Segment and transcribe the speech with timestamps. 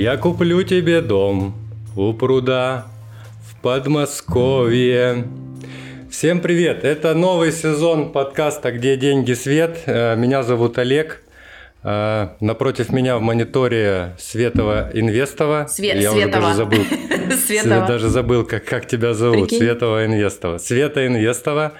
[0.00, 1.56] Я куплю тебе дом
[1.96, 2.86] у пруда
[3.44, 5.24] в Подмосковье.
[6.08, 6.84] Всем привет!
[6.84, 9.82] Это новый сезон подкаста «Где деньги, свет?».
[9.86, 11.24] Э, меня зовут Олег.
[11.82, 15.66] Э, напротив меня в мониторе Светова Инвестова.
[15.68, 16.28] Свет, Я Светова.
[16.28, 16.84] уже даже забыл.
[17.48, 17.86] Светова.
[17.88, 19.48] Даже забыл, как, как тебя зовут.
[19.48, 19.58] Прикинь.
[19.58, 20.58] Светова Инвестова.
[20.58, 21.72] Света Инвестова.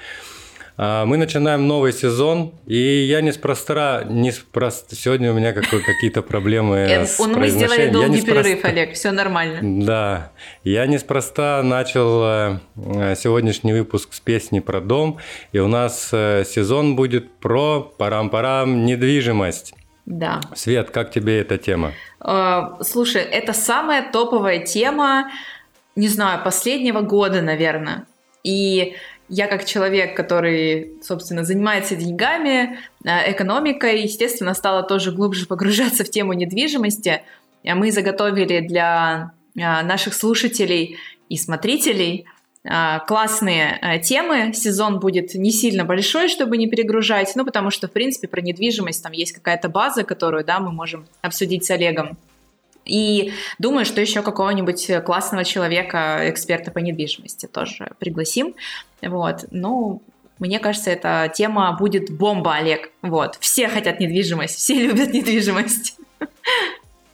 [0.81, 7.05] А, Мы начинаем новый сезон, и я неспроста, неспроста сегодня у меня какие-то проблемы Э,
[7.05, 9.85] с Мы сделали долгий перерыв, Олег, все нормально.
[9.85, 10.31] Да,
[10.63, 15.19] я неспроста начал э, э, сегодняшний выпуск с песни про дом,
[15.51, 19.75] и у нас сезон будет про парам-парам недвижимость.
[20.07, 20.41] Да.
[20.55, 21.93] Свет, как тебе эта тема?
[22.83, 25.29] Слушай, это самая топовая тема,
[25.97, 28.07] не знаю, последнего года, наверное.
[28.45, 28.95] И
[29.29, 36.11] я как человек, который, собственно, занимается деньгами, э, экономикой, естественно, стала тоже глубже погружаться в
[36.11, 37.23] тему недвижимости.
[37.67, 40.97] А Мы заготовили для э, наших слушателей
[41.29, 42.25] и смотрителей
[42.65, 44.53] э, классные э, темы.
[44.55, 49.03] Сезон будет не сильно большой, чтобы не перегружать, ну, потому что, в принципе, про недвижимость
[49.03, 52.17] там есть какая-то база, которую, да, мы можем обсудить с Олегом.
[52.89, 58.55] И думаю, что еще какого-нибудь классного человека, эксперта по недвижимости тоже пригласим.
[59.03, 59.45] Вот.
[59.51, 60.03] Ну,
[60.39, 62.91] мне кажется, эта тема будет бомба, Олег.
[63.03, 63.37] Вот.
[63.41, 65.97] Все хотят недвижимость, все любят недвижимость.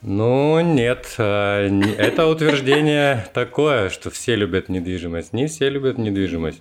[0.07, 5.33] Ну, нет, э, это утверждение такое, что все любят недвижимость.
[5.33, 6.61] Не все любят недвижимость.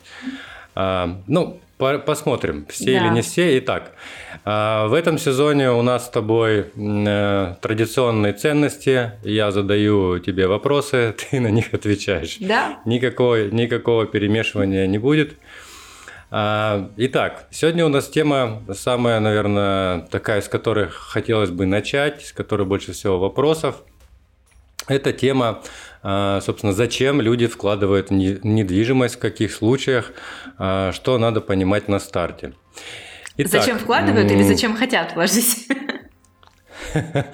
[0.76, 1.60] А, Ну,
[2.06, 3.06] посмотрим, все Да.
[3.06, 3.58] или не все.
[3.60, 3.92] Итак,
[4.46, 9.12] а, в этом сезоне у нас с тобой э, традиционные ценности.
[9.24, 12.38] Я задаю тебе вопросы, ты на них отвечаешь.
[12.40, 12.80] Да?
[12.86, 15.36] Никакого, никакого перемешивания не будет.
[16.32, 22.34] А, Итак, сегодня у нас тема самая, наверное, такая, с которой хотелось бы начать, с
[22.34, 23.84] которой больше всего вопросов.
[24.88, 25.62] Это тема,
[26.04, 30.12] собственно, зачем люди вкладывают в недвижимость, в каких случаях,
[30.58, 32.54] а, что надо понимать на старте.
[33.38, 35.68] Итак, зачем вкладывают или зачем хотят вложить?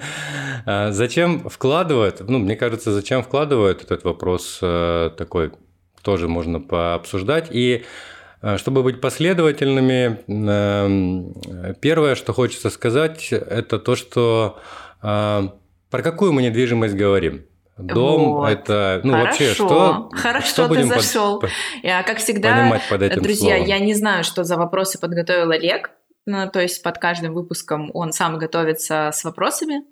[0.66, 2.20] а, Зачем вкладывают?
[2.20, 5.52] Ну, мне кажется, зачем вкладывают этот вопрос э, такой
[6.02, 7.48] тоже можно пообсуждать.
[7.50, 7.84] И
[8.42, 14.58] э, чтобы быть последовательными, эм, первое, что хочется сказать, это то, что
[15.02, 15.48] э,
[15.90, 17.44] про какую мы недвижимость говорим.
[17.86, 18.48] Дом Вот.
[18.48, 19.26] это, ну Хорошо.
[19.28, 21.38] вообще, что, Хорошо что ты будем под- зашел.
[21.40, 21.48] по-
[21.82, 23.66] Я, как всегда, под этим Друзья, словом?
[23.68, 25.90] я не знаю, что за вопросы подготовил Олег.
[26.26, 29.82] Ну, то есть под каждым выпуском он сам готовится с вопросами.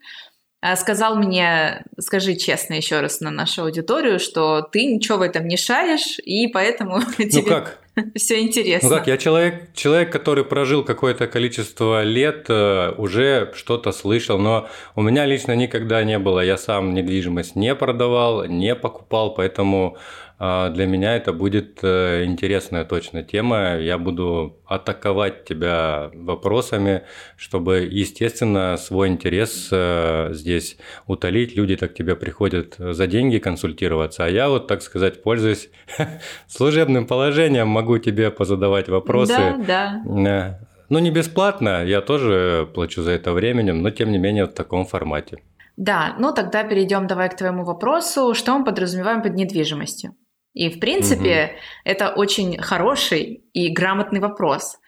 [0.60, 5.46] А, Сказал мне, скажи честно еще раз на нашу аудиторию, что ты ничего в этом
[5.46, 7.78] не шаришь, и поэтому Ну тебе как?
[8.16, 8.88] все интересно.
[8.88, 14.68] Ну как, я человек, человек, который прожил какое-то количество лет, э, уже что-то слышал, но
[14.96, 16.40] у меня лично никогда не было.
[16.40, 19.96] Я сам недвижимость не продавал, не покупал, поэтому
[20.38, 23.76] для меня это будет э, интересная точно тема.
[23.76, 27.02] Я буду атаковать тебя вопросами,
[27.36, 30.76] чтобы, естественно, свой интерес э, здесь
[31.08, 31.56] утолить.
[31.56, 35.70] Люди так к тебе приходят за деньги консультироваться, а я вот, так сказать, пользуюсь
[36.46, 39.56] служебным положением, могу тебе позадавать вопросы.
[39.66, 40.60] Да, да.
[40.60, 44.52] Э, Ну, не бесплатно, я тоже плачу за это временем, но тем не менее в
[44.52, 45.38] таком формате.
[45.76, 48.34] Да, ну тогда перейдем давай к твоему вопросу.
[48.34, 50.14] Что мы подразумеваем под недвижимостью?
[50.58, 51.52] И, в принципе,
[51.84, 54.78] это очень хороший и грамотный вопрос.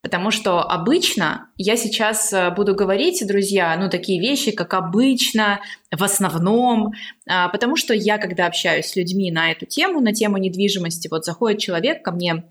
[0.00, 5.58] Потому что обычно я сейчас э, буду говорить, друзья, ну такие вещи, как обычно,
[5.90, 6.92] в основном,
[7.28, 11.24] а, потому что я, когда общаюсь с людьми на эту тему, на тему недвижимости, вот
[11.24, 12.44] заходит человек ко мне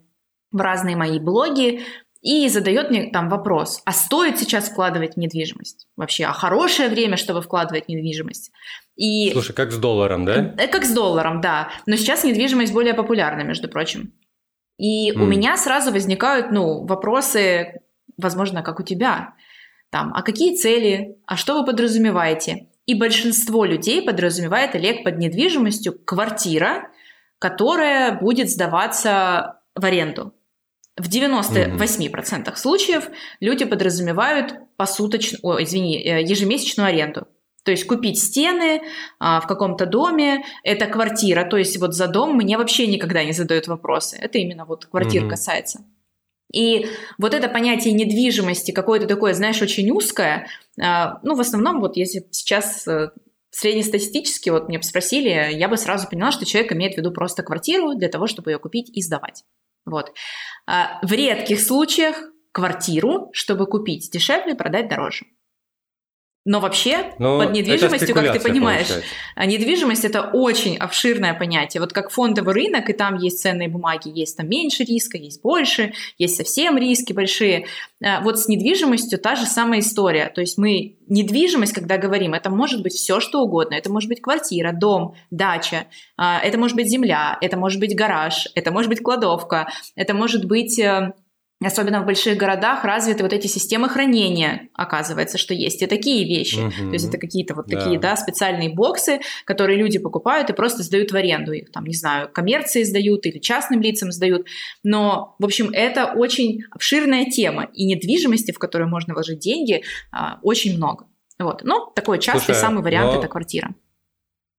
[0.51, 1.81] в разные мои блоги
[2.21, 5.87] и задает мне там вопрос, а стоит сейчас вкладывать в недвижимость?
[5.95, 8.51] Вообще, а хорошее время, чтобы вкладывать в недвижимость?
[8.95, 10.53] И Слушай, как с долларом, да?
[10.57, 11.69] Э, Как с долларом, да.
[11.85, 14.13] Но сейчас недвижимость более популярна, между прочим.
[14.77, 15.29] И у М.
[15.29, 17.81] меня сразу возникают, ну, вопросы,
[18.17, 19.33] возможно, как у тебя.
[19.89, 21.17] Там, а какие цели?
[21.25, 22.67] А что вы подразумеваете?
[22.85, 26.89] И большинство людей подразумевает, Олег, под недвижимостью квартира,
[27.39, 30.33] которая будет сдаваться в аренду.
[30.97, 33.09] В 98% случаев
[33.41, 37.27] люди подразумевают посуточную, ой, извини, э, ежемесячную аренду.
[37.65, 38.81] То есть купить стены
[39.19, 41.43] а, в каком-то доме, это квартира.
[41.43, 44.17] То есть вот за дом мне вообще никогда не задают вопросы.
[44.21, 45.31] Это именно вот квартир Мгм.
[45.31, 45.83] касается.
[46.53, 46.85] И
[47.17, 50.47] вот это понятие недвижимости, какое-то такое, знаешь, очень узкое,
[50.79, 53.09] а, ну, в основном, вот если сейчас э,
[53.49, 57.41] среднестатистически вот мне бы спросили, я бы сразу поняла, что человек имеет в виду просто
[57.41, 59.43] квартиру для того, чтобы ее купить и сдавать.
[59.85, 60.13] Вот.
[60.67, 62.21] А в редких случаях
[62.51, 65.25] квартиру, чтобы купить дешевле, продать дороже.
[66.45, 69.45] Но вообще Но под недвижимостью, как ты понимаешь, получается.
[69.47, 71.81] недвижимость это очень обширное понятие.
[71.81, 75.93] Вот как фондовый рынок, и там есть ценные бумаги, есть там меньше риска, есть больше,
[76.19, 77.65] есть совсем риски большие.
[78.03, 80.31] А, вот с недвижимостью та же самая история.
[80.33, 83.73] То есть мы недвижимость, когда говорим, это может быть все что угодно.
[83.73, 88.47] Это может быть квартира, дом, дача, а, это может быть земля, это может быть гараж,
[88.53, 91.13] это может быть кладовка, это может быть э,
[91.65, 96.59] Особенно в больших городах развиты вот эти системы хранения, оказывается, что есть и такие вещи.
[96.59, 96.89] Угу.
[96.89, 97.79] То есть это какие-то вот да.
[97.79, 101.53] такие, да, специальные боксы, которые люди покупают и просто сдают в аренду.
[101.53, 104.47] Их там, не знаю, коммерции сдают или частным лицам сдают.
[104.83, 107.67] Но, в общем, это очень обширная тема.
[107.73, 111.07] И недвижимости, в которую можно вложить деньги, а, очень много.
[111.39, 111.63] Вот.
[111.63, 113.19] Но такой частый Слушай, самый вариант но...
[113.19, 113.73] это квартира.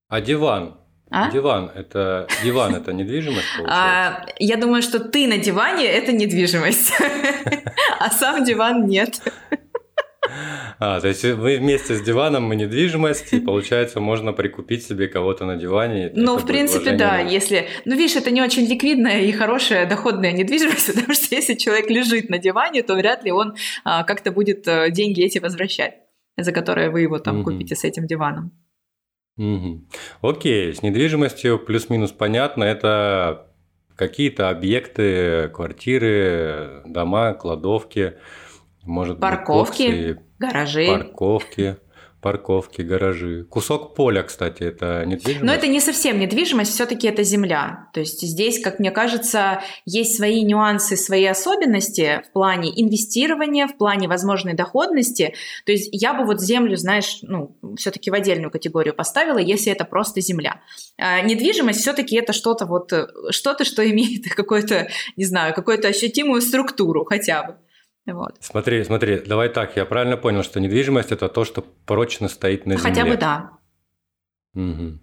[0.09, 0.77] А диван?
[1.11, 1.31] А?
[1.31, 3.85] Диван это диван это недвижимость получается?
[3.85, 6.93] А, я думаю, что ты на диване это недвижимость,
[8.01, 9.21] а сам диван нет.
[10.79, 15.45] А, то есть вы вместе с диваном мы недвижимость, и получается, можно прикупить себе кого-то
[15.45, 16.11] на диване.
[16.15, 17.69] Ну, в принципе, да, если...
[17.85, 22.29] Ну, видишь, это не очень ликвидная и хорошая доходная недвижимость, потому что если человек лежит
[22.29, 23.55] на диване, то вряд ли он
[23.85, 25.95] а, как-то будет а, деньги эти возвращать,
[26.37, 27.53] за которые вы его там угу.
[27.53, 28.53] купите с этим диваном.
[29.37, 29.85] Угу.
[30.23, 32.65] Окей, с недвижимостью плюс-минус понятно.
[32.65, 33.49] Это
[33.95, 38.15] какие-то объекты, квартиры, дома, кладовки,
[38.83, 41.77] может парковки, быть, боксы, гаражи, парковки
[42.27, 43.45] парковки, гаражи.
[43.45, 45.45] Кусок поля, кстати, это недвижимость?
[45.45, 47.89] Но это не совсем недвижимость, все-таки это земля.
[47.93, 53.79] То есть здесь, как мне кажется, есть свои нюансы, свои особенности в плане инвестирования, в
[53.79, 55.35] плане возможной доходности.
[55.67, 59.85] То есть я бы вот землю, знаешь, ну, все-таки в отдельную категорию поставила, если это
[59.85, 60.63] просто земля.
[60.99, 62.93] А недвижимость все-таки это что-то вот,
[63.31, 67.55] что-то, что имеет какой-то, не знаю, какую-то ощутимую структуру хотя бы.
[68.07, 68.37] Вот.
[68.41, 72.77] Смотри, смотри, давай так, я правильно понял, что недвижимость это то, что прочно стоит на
[72.77, 72.89] земле.
[72.89, 73.51] Хотя бы да.
[74.55, 74.99] Угу.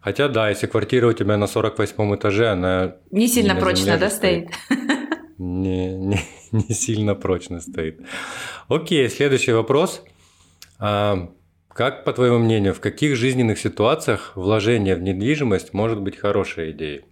[0.00, 2.96] Хотя да, если квартира у тебя на 48 этаже, она...
[3.10, 4.50] Не сильно не прочно, да, стоит?
[5.38, 6.20] Не, не,
[6.52, 8.00] не сильно прочно стоит.
[8.68, 10.04] Окей, следующий вопрос.
[10.78, 11.32] А,
[11.68, 17.06] как, по твоему мнению, в каких жизненных ситуациях вложение в недвижимость может быть хорошей идеей?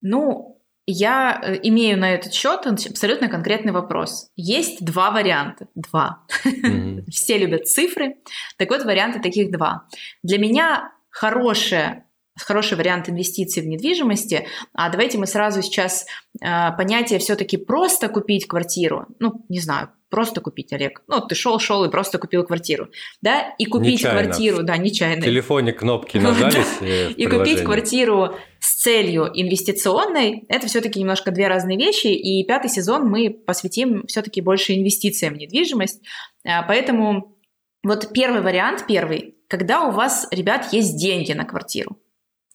[0.00, 0.57] Ну,
[0.90, 4.30] я э, имею на этот счет абсолютно конкретный вопрос.
[4.36, 5.68] Есть два варианта.
[5.74, 6.24] Два.
[6.46, 7.04] Mm-hmm.
[7.10, 8.16] Все любят цифры.
[8.56, 9.86] Так вот, варианты таких два.
[10.22, 12.04] Для меня хорошее
[12.44, 14.46] хороший вариант инвестиций в недвижимости.
[14.72, 16.06] А давайте мы сразу сейчас
[16.40, 19.06] э, понятие все-таки просто купить квартиру.
[19.18, 21.02] Ну, не знаю, просто купить, Олег.
[21.06, 22.88] Ну, ты шел, шел и просто купил квартиру,
[23.20, 24.22] да, и купить нечаянно.
[24.22, 25.22] квартиру, да, нечаянно.
[25.22, 27.14] В телефоне кнопки нажались.
[27.16, 33.08] И купить квартиру с целью инвестиционной, это все-таки немножко две разные вещи, и пятый сезон
[33.08, 36.02] мы посвятим все-таки больше инвестициям в недвижимость,
[36.44, 37.36] а, поэтому
[37.84, 41.98] вот первый вариант, первый, когда у вас, ребят, есть деньги на квартиру,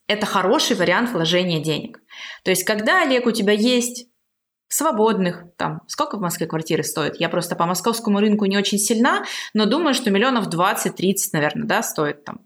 [0.07, 1.99] это хороший вариант вложения денег.
[2.43, 4.07] То есть, когда, Олег, у тебя есть
[4.67, 7.19] свободных, там, сколько в Москве квартиры стоят?
[7.19, 9.23] Я просто по московскому рынку не очень сильна,
[9.53, 12.39] но думаю, что миллионов 20-30, наверное, да, стоит там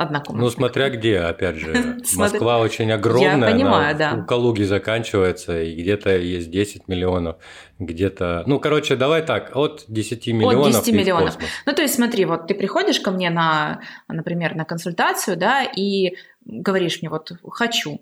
[0.00, 0.44] одна комната.
[0.44, 1.98] Ну, смотря где, опять же.
[2.16, 3.48] Москва очень огромная.
[3.48, 4.14] Я понимаю, да.
[4.14, 7.36] У Калуги заканчивается, и где-то есть 10 миллионов,
[7.78, 8.44] где-то...
[8.46, 11.38] Ну, короче, давай так, от 10 миллионов От 10 миллионов.
[11.66, 16.16] Ну, то есть смотри, вот ты приходишь ко мне на, например, на консультацию, да, и
[16.44, 18.00] говоришь мне, вот, хочу,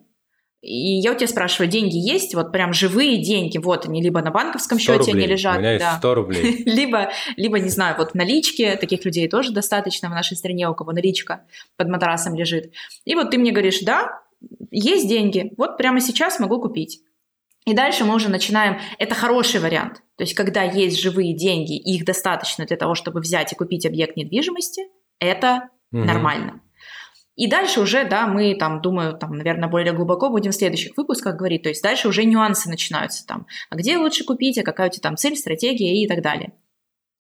[0.60, 2.34] и я у тебя спрашиваю, деньги есть?
[2.34, 5.14] Вот прям живые деньги, вот они либо на банковском счете рублей.
[5.14, 5.56] они лежат.
[5.56, 5.98] У меня есть да.
[5.98, 6.62] 100 рублей.
[6.66, 10.90] либо, либо, не знаю, вот налички, таких людей тоже достаточно в нашей стране, у кого
[10.92, 11.44] наличка
[11.76, 12.72] под матрасом лежит.
[13.04, 14.20] И вот ты мне говоришь, да,
[14.72, 17.02] есть деньги, вот прямо сейчас могу купить.
[17.64, 20.02] И дальше мы уже начинаем, это хороший вариант.
[20.16, 24.16] То есть, когда есть живые деньги, их достаточно для того, чтобы взять и купить объект
[24.16, 24.82] недвижимости,
[25.20, 26.02] это угу.
[26.02, 26.62] нормально.
[27.38, 31.36] И дальше уже, да, мы там, думаю, там, наверное, более глубоко будем в следующих выпусках
[31.36, 31.62] говорить.
[31.62, 33.46] То есть дальше уже нюансы начинаются там.
[33.70, 36.52] А где лучше купить, а какая у тебя там цель, стратегия и так далее.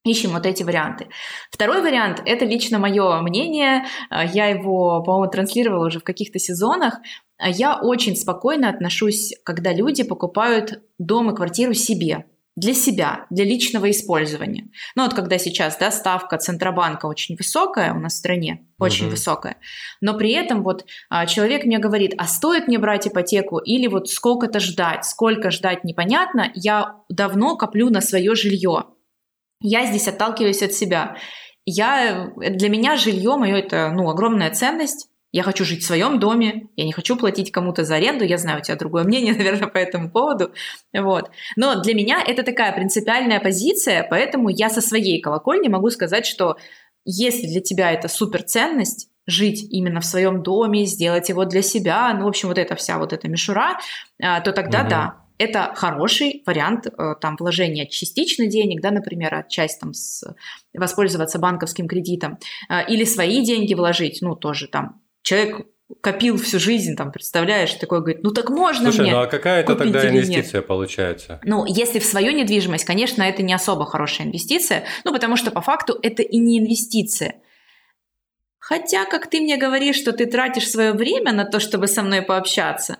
[0.04, 1.06] Ищем вот эти варианты.
[1.52, 3.84] Второй вариант– это лично мое мнение.
[4.10, 6.98] Я его, по-моему, транслировала уже в каких-то сезонах.
[7.40, 12.24] Я очень спокойно отношусь, когда люди покупают дом и квартиру себе
[12.58, 14.68] для себя, для личного использования.
[14.96, 19.12] Ну вот когда сейчас да, ставка Центробанка очень высокая у нас в стране, очень угу.
[19.12, 19.56] высокая,
[20.00, 24.08] но при этом вот а, человек мне говорит, а стоит мне брать ипотеку или вот
[24.08, 28.86] сколько-то ждать, сколько ждать непонятно, я давно коплю на свое жилье.
[29.60, 31.16] Я здесь отталкиваюсь от себя.
[31.64, 36.68] Я, для меня жилье мое это ну, огромная ценность, я хочу жить в своем доме,
[36.76, 39.78] я не хочу платить кому-то за аренду, я знаю, у тебя другое мнение, наверное, по
[39.78, 40.52] этому поводу,
[40.92, 41.30] вот.
[41.56, 46.56] Но для меня это такая принципиальная позиция, поэтому я со своей колокольни могу сказать, что
[47.04, 52.24] если для тебя это суперценность, жить именно в своем доме, сделать его для себя, ну,
[52.24, 53.78] в общем, вот эта вся вот эта мишура,
[54.22, 54.88] а, то тогда угу.
[54.88, 60.24] да, это хороший вариант э, там вложения частично денег, да, например, часть там с,
[60.74, 65.66] воспользоваться банковским кредитом, а, или свои деньги вложить, ну, тоже там человек
[66.00, 69.62] копил всю жизнь, там, представляешь, такой говорит, ну так можно Слушай, мне ну а какая
[69.62, 71.40] это тогда инвестиция получается?
[71.44, 75.62] Ну, если в свою недвижимость, конечно, это не особо хорошая инвестиция, ну, потому что по
[75.62, 77.36] факту это и не инвестиция.
[78.58, 82.20] Хотя, как ты мне говоришь, что ты тратишь свое время на то, чтобы со мной
[82.20, 82.98] пообщаться,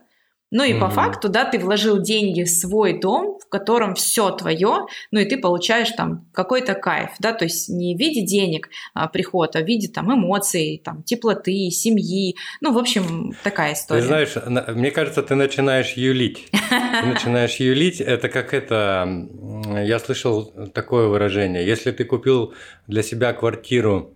[0.51, 0.81] ну и mm-hmm.
[0.81, 5.25] по факту, да, ты вложил деньги в свой дом, в котором все твое, ну и
[5.25, 9.61] ты получаешь там какой-то кайф, да, то есть не в виде денег а, приход, а
[9.61, 14.01] в виде там эмоций, там теплоты, семьи, ну в общем такая история.
[14.01, 14.35] Ты знаешь,
[14.75, 19.29] мне кажется, ты начинаешь юлить, ты начинаешь юлить, это как это,
[19.85, 22.55] я слышал такое выражение, если ты купил
[22.87, 24.15] для себя квартиру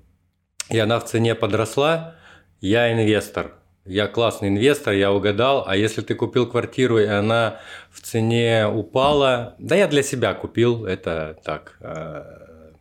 [0.71, 2.15] и она в цене подросла,
[2.61, 3.53] я инвестор
[3.85, 7.61] я классный инвестор, я угадал, а если ты купил квартиру и она
[7.91, 12.23] в цене упала, да я для себя купил, это так, э,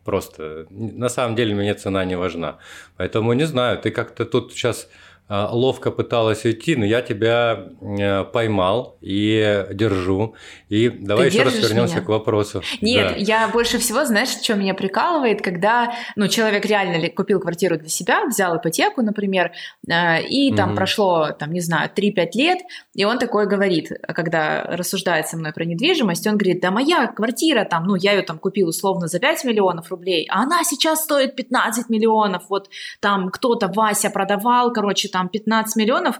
[0.04, 2.58] просто, на самом деле мне цена не важна.
[2.96, 4.88] Поэтому не знаю, ты как-то тут сейчас
[5.28, 10.34] ловко пыталась уйти, но я тебя э, поймал и держу.
[10.68, 12.04] И давай Ты еще раз вернемся меня?
[12.04, 12.62] к вопросу.
[12.80, 13.16] Нет, да.
[13.16, 18.26] я больше всего, знаешь, что меня прикалывает, когда ну, человек реально купил квартиру для себя,
[18.26, 19.52] взял ипотеку, например,
[19.88, 20.76] э, и там угу.
[20.76, 22.58] прошло, там, не знаю, 3-5 лет,
[22.94, 27.64] и он такой говорит, когда рассуждает со мной про недвижимость, он говорит, да моя квартира
[27.64, 31.36] там, ну, я ее там купил условно за 5 миллионов рублей, а она сейчас стоит
[31.36, 32.68] 15 миллионов, вот
[33.00, 36.18] там кто-то Вася продавал, короче, там 15 миллионов,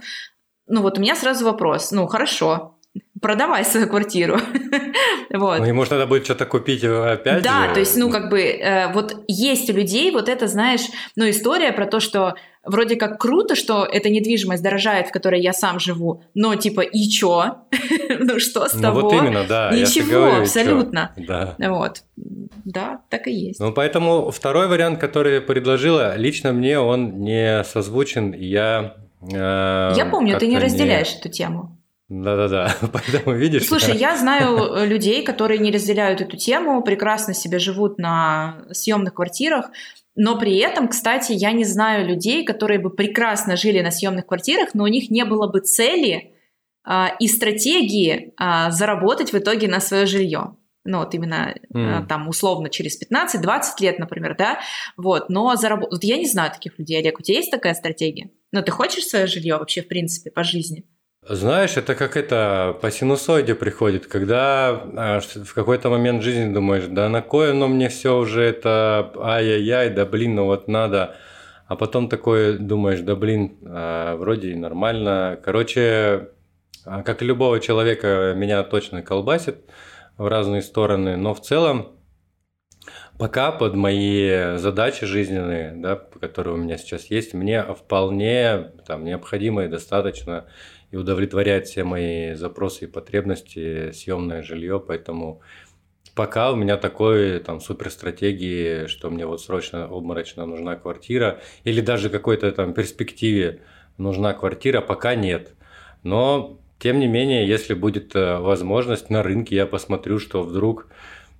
[0.68, 2.78] ну вот у меня сразу вопрос, ну хорошо,
[3.20, 4.38] продавай свою квартиру.
[5.32, 5.58] вот.
[5.60, 7.74] Ну, ему надо будет что-то купить опять Да, же.
[7.74, 10.82] то есть, ну, как бы, э, вот есть у людей вот это, знаешь,
[11.16, 15.52] ну, история про то, что вроде как круто, что эта недвижимость дорожает, в которой я
[15.52, 17.58] сам живу, но типа и чё?
[18.18, 19.00] ну, что с ну, того?
[19.02, 19.70] вот именно, да.
[19.72, 21.12] Ничего, говорю, абсолютно.
[21.16, 21.56] Да.
[21.58, 22.02] Вот.
[22.64, 23.60] Да, так и есть.
[23.60, 28.94] Ну, поэтому второй вариант, который я предложила, лично мне он не созвучен, я
[29.30, 31.20] Э, я помню, ты не разделяешь не...
[31.20, 31.78] эту тему.
[32.08, 33.66] Да-да-да, поэтому видишь.
[33.66, 39.70] Слушай, я знаю людей, которые не разделяют эту тему, прекрасно себе живут на съемных квартирах,
[40.14, 44.74] но при этом, кстати, я не знаю людей, которые бы прекрасно жили на съемных квартирах,
[44.74, 46.34] но у них не было бы цели
[46.84, 52.06] а, и стратегии а, заработать в итоге на свое жилье ну вот именно mm.
[52.06, 54.60] там условно через 15-20 лет, например, да,
[54.96, 55.82] вот, но зараб...
[55.90, 58.30] вот я не знаю таких людей, Олег, у тебя есть такая стратегия?
[58.50, 60.84] Ну, ты хочешь свое жилье вообще, в принципе, по жизни?
[61.24, 67.08] Знаешь, это как это по синусоиде приходит, когда а, в какой-то момент жизни думаешь, да
[67.08, 71.14] на кое оно мне все уже это, ай-яй-яй, да блин, ну вот надо,
[71.68, 75.38] а потом такой думаешь, да блин, а, вроде и нормально.
[75.44, 76.30] Короче,
[76.84, 79.58] а, как и любого человека, меня точно колбасит,
[80.18, 82.00] в разные стороны, но в целом
[83.16, 89.64] пока под мои задачи жизненные, да, которые у меня сейчас есть, мне вполне там, необходимо
[89.64, 90.46] и достаточно
[90.92, 95.40] и удовлетворяет все мои запросы и потребности съемное жилье, поэтому
[96.14, 101.80] пока у меня такой там супер стратегии, что мне вот срочно обморочно нужна квартира или
[101.80, 103.62] даже какой-то там перспективе
[103.96, 105.54] нужна квартира, пока нет.
[106.02, 110.88] Но тем не менее, если будет э, возможность на рынке, я посмотрю, что вдруг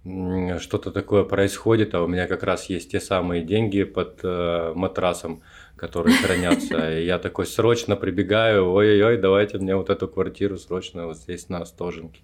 [0.04, 5.42] что-то такое происходит, а у меня как раз есть те самые деньги под э, матрасом,
[5.82, 6.96] которые хранятся.
[6.96, 11.58] И я такой срочно прибегаю, ой-ой-ой, давайте мне вот эту квартиру срочно вот здесь на
[11.58, 12.20] Остоженке.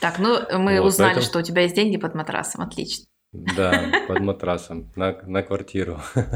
[0.00, 1.24] Так, ну мы вот, узнали, поэтому...
[1.24, 3.06] что у тебя есть деньги под матрасом, отлично.
[3.32, 6.00] Да, под матрасом, на, на квартиру.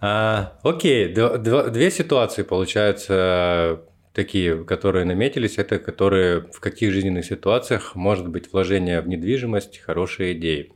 [0.00, 3.82] А, окей, две ситуации получается
[4.12, 10.34] такие, которые наметились, это которые в каких жизненных ситуациях может быть вложение в недвижимость хорошая
[10.34, 10.66] идея.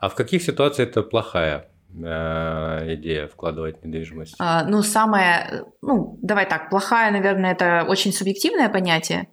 [0.00, 4.34] А в каких ситуациях это плохая идея вкладывать в недвижимость?
[4.38, 9.28] А, ну, самое, ну, давай так, плохая, наверное, это очень субъективное понятие.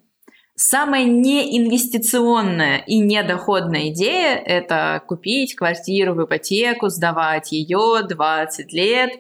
[0.62, 9.12] Самая неинвестиционная и недоходная идея– это купить квартиру в ипотеку, сдавать ее 20 лет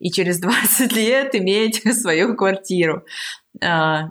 [0.00, 3.04] и через 20 лет иметь свою квартиру.
[3.62, 4.10] А,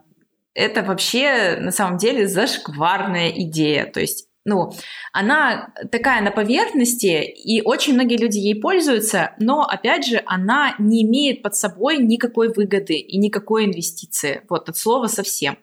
[0.53, 3.85] это вообще на самом деле зашкварная идея.
[3.85, 4.71] То есть ну,
[5.11, 11.03] она такая на поверхности, и очень многие люди ей пользуются, но, опять же, она не
[11.03, 14.41] имеет под собой никакой выгоды и никакой инвестиции.
[14.49, 15.57] Вот от слова совсем.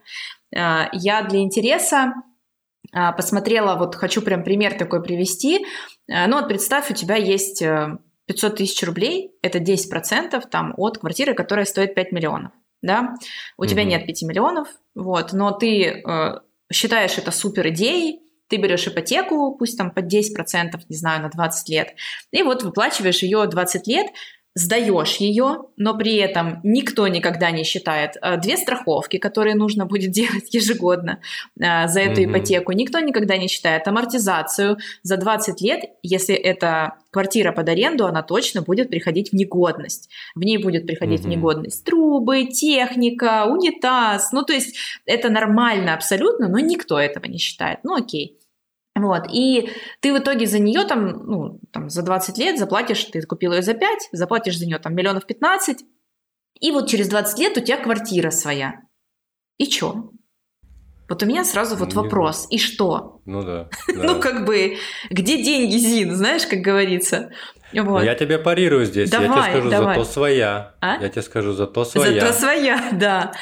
[0.54, 2.12] А, я для интереса
[2.92, 5.64] а, посмотрела, вот хочу прям пример такой привести.
[6.06, 11.32] Ну вот представь, у тебя есть э, 500 тысяч рублей– это 10% там, от квартиры,
[11.32, 12.52] которая стоит 5 миллионов.
[12.82, 13.14] Да?
[13.56, 13.66] У mm-hmm.
[13.66, 19.56] тебя нет 5 миллионов, вот, но ты э, считаешь это супер идеей, ты берешь ипотеку,
[19.56, 21.94] пусть там под 10%, не знаю, на 20 лет,
[22.30, 24.06] и вот выплачиваешь ее 20 лет,
[24.54, 30.10] сдаешь ее, но при этом никто никогда не считает э, две страховки, которые нужно будет
[30.12, 31.20] делать ежегодно
[31.58, 32.30] э, за эту mm-hmm.
[32.30, 32.72] ипотеку.
[32.72, 38.62] Никто никогда не считает амортизацию за 20 лет, если это квартира под аренду, она точно
[38.62, 40.08] будет приходить в негодность.
[40.34, 41.24] В ней будет приходить mm-hmm.
[41.24, 44.32] в негодность трубы, техника, унитаз.
[44.32, 47.80] Ну, то есть это нормально абсолютно, но никто этого не считает.
[47.82, 48.38] Ну, окей.
[48.96, 49.70] Вот, и
[50.00, 53.62] ты в итоге за нее там, ну, там, за 20 лет заплатишь, ты купил ее
[53.62, 55.84] за 5, заплатишь за нее там миллионов 15,
[56.60, 58.82] и вот через 20 лет у тебя квартира своя.
[59.58, 60.10] И чё?
[61.08, 62.46] Вот у меня сразу вот вопрос.
[62.50, 63.20] И что?
[63.26, 63.68] Ну да.
[63.88, 64.76] ну как бы,
[65.10, 67.32] где деньги, Зин, знаешь, как говорится?
[67.72, 68.04] Вот.
[68.04, 69.10] Я тебе парирую здесь.
[69.10, 69.98] Давай, я тебе скажу, давай.
[69.98, 70.74] зато своя.
[70.80, 71.02] А?
[71.02, 72.20] Я тебе скажу, зато своя.
[72.20, 73.32] Зато своя, да.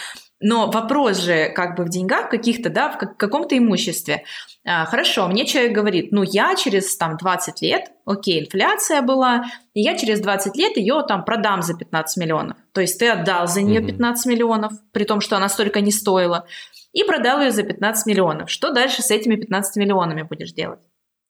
[0.42, 4.24] Но вопрос же как бы в деньгах каких-то, да, в каком-то имуществе.
[4.64, 9.80] А, хорошо, мне человек говорит, ну я через там 20 лет, окей, инфляция была, и
[9.80, 12.56] я через 20 лет ее там продам за 15 миллионов.
[12.72, 16.46] То есть ты отдал за нее 15 миллионов, при том, что она столько не стоила,
[16.92, 18.50] и продал ее за 15 миллионов.
[18.50, 20.80] Что дальше с этими 15 миллионами будешь делать?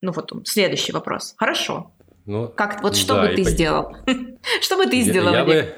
[0.01, 1.35] Ну вот следующий вопрос.
[1.37, 1.93] Хорошо.
[2.25, 3.97] Ну, как, вот что да, бы ты сделал?
[4.61, 5.33] что бы ты сделал?
[5.33, 5.75] Я бы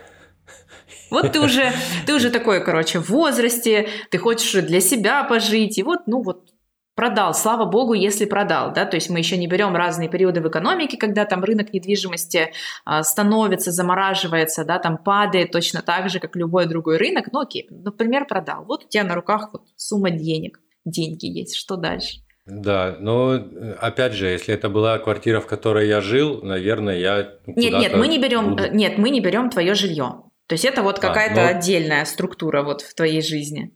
[1.14, 1.72] вот ты уже,
[2.06, 6.50] ты уже такой, короче, в возрасте, ты хочешь для себя пожить, и вот, ну вот,
[6.94, 10.48] продал, слава богу, если продал, да, то есть мы еще не берем разные периоды в
[10.48, 12.52] экономике, когда там рынок недвижимости
[12.84, 17.66] а, становится, замораживается, да, там падает точно так же, как любой другой рынок, ну окей,
[17.70, 22.18] например, продал, вот у тебя на руках вот сумма денег, деньги есть, что дальше?
[22.46, 23.40] Да, но
[23.80, 28.06] опять же, если это была квартира, в которой я жил, наверное, я нет, нет, мы
[28.06, 28.70] не берем, буду...
[28.70, 30.24] нет, мы не берем твое жилье.
[30.46, 31.58] То есть это вот какая-то а, но...
[31.58, 33.72] отдельная структура вот в твоей жизни.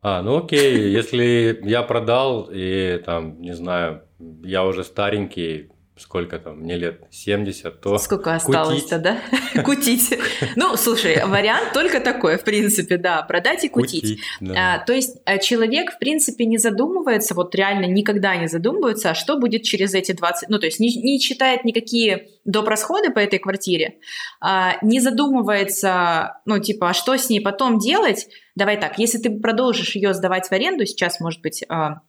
[0.00, 4.02] А, ну окей, если я продал и там, не знаю,
[4.42, 9.18] я уже старенький, сколько там, мне лет 70, то Сколько осталось-то, да?
[9.64, 10.18] Кутить.
[10.56, 14.20] Ну, слушай, вариант только такой, в принципе, да, продать и кутить.
[14.56, 19.14] а, то есть э, человек, в принципе, не задумывается, вот реально никогда не задумывается, а
[19.14, 22.68] что будет через эти 20, ну, то есть не, не считает никакие доп.
[22.68, 23.98] расходы по этой квартире,
[24.40, 28.28] а, не задумывается, ну, типа, а что с ней потом делать?
[28.54, 32.00] Давай так, если ты продолжишь ее сдавать в аренду, сейчас, может быть, а,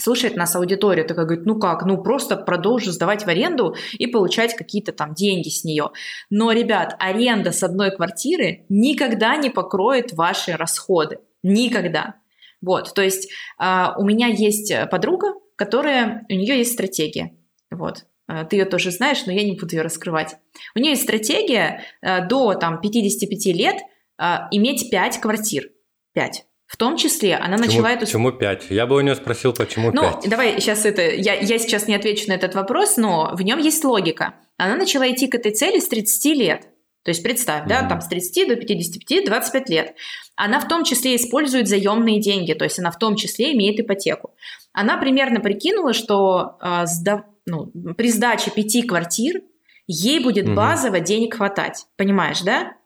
[0.00, 4.54] слушает нас аудитория, такая говорит, ну как, ну просто продолжу сдавать в аренду и получать
[4.54, 5.90] какие-то там деньги с нее.
[6.30, 11.18] Но, ребят, аренда с одной квартиры никогда не покроет ваши расходы.
[11.42, 12.16] Никогда.
[12.60, 17.36] Вот, то есть э, у меня есть подруга, которая, у нее есть стратегия.
[17.70, 20.36] Вот, э, ты ее тоже знаешь, но я не буду ее раскрывать.
[20.74, 23.76] У нее есть стратегия э, до там 55 лет
[24.18, 25.70] э, иметь 5 квартир.
[26.14, 26.46] 5.
[26.70, 28.06] В том числе она почему, начала эту...
[28.06, 28.66] Почему 5?
[28.70, 29.94] Я бы у нее спросил, почему 5.
[29.94, 31.02] Ну, давай сейчас это...
[31.02, 34.34] Я, я сейчас не отвечу на этот вопрос, но в нем есть логика.
[34.56, 36.68] Она начала идти к этой цели с 30 лет.
[37.02, 37.68] То есть представь, mm-hmm.
[37.68, 39.96] да, там с 30 до 55, 25 лет.
[40.36, 44.36] Она в том числе использует заемные деньги, то есть она в том числе имеет ипотеку.
[44.72, 47.24] Она примерно прикинула, что э, сда...
[47.46, 49.42] ну, при сдаче пяти квартир
[49.88, 50.54] ей будет mm-hmm.
[50.54, 51.86] базово денег хватать.
[51.96, 52.76] Понимаешь, да?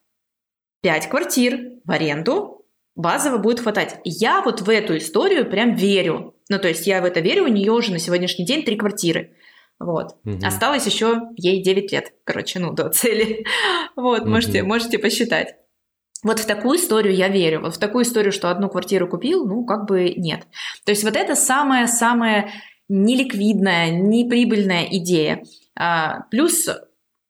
[0.81, 2.64] Пять квартир в аренду,
[2.97, 4.01] базово будет хватать.
[4.05, 6.35] Я вот в эту историю прям верю.
[6.49, 9.35] Ну, то есть я в это верю, у нее уже на сегодняшний день три квартиры.
[9.79, 10.17] Вот.
[10.25, 10.39] Угу.
[10.45, 13.45] Осталось еще ей 9 лет, короче, ну, до цели.
[13.97, 14.31] Вот, угу.
[14.31, 15.55] можете, можете посчитать.
[16.23, 17.61] Вот в такую историю я верю.
[17.61, 20.47] Вот в такую историю, что одну квартиру купил, ну, как бы нет.
[20.85, 22.51] То есть вот это самая-самая
[22.89, 25.43] неликвидная, неприбыльная идея.
[25.77, 26.69] А, плюс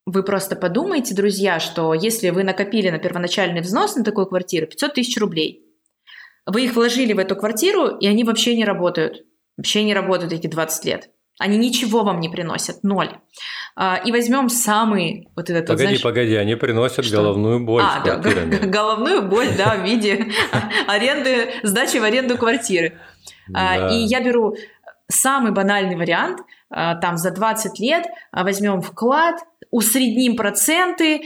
[0.07, 4.95] вы просто подумайте, друзья, что если вы накопили на первоначальный взнос на такую квартиру 500
[4.95, 5.65] тысяч рублей,
[6.47, 9.25] вы их вложили в эту квартиру, и они вообще не работают.
[9.57, 11.11] Вообще не работают эти 20 лет.
[11.39, 13.11] Они ничего вам не приносят, ноль.
[13.77, 15.67] А, и возьмем самый вот этот...
[15.67, 17.17] Погоди, знаешь, погоди, они приносят что?
[17.17, 18.57] головную боль а, с квартирами.
[18.57, 20.27] Да, головную боль, да, в виде
[20.87, 22.99] аренды, сдачи в аренду квартиры.
[23.53, 24.55] А, и я беру
[25.09, 26.41] самый банальный вариант,
[26.71, 29.37] а, там за 20 лет возьмем вклад,
[29.75, 31.23] усредним проценты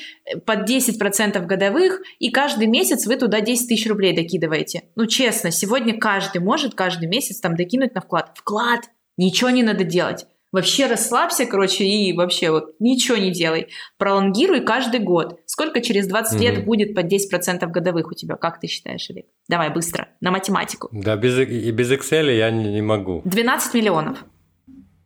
[0.46, 4.84] под 10% годовых, и каждый месяц вы туда 10 тысяч рублей докидываете.
[4.96, 8.32] Ну, честно, сегодня каждый может каждый месяц там докинуть на вклад.
[8.34, 8.88] Вклад!
[9.18, 10.24] Ничего не надо делать.
[10.50, 13.68] Вообще расслабься, короче, и вообще вот ничего не делай.
[13.98, 15.40] Пролонгируй каждый год.
[15.44, 16.42] Сколько через 20 угу.
[16.42, 18.36] лет будет под 10% годовых у тебя?
[18.36, 19.26] Как ты считаешь, Олег?
[19.46, 20.88] Давай быстро, на математику.
[20.90, 23.20] Да, без, и без Excel я не, не могу.
[23.26, 24.24] 12 миллионов.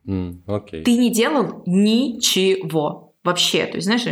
[0.06, 0.84] Mm, okay.
[0.84, 3.11] Ты не делал ничего.
[3.24, 3.66] Вообще.
[3.66, 4.06] То есть, знаешь,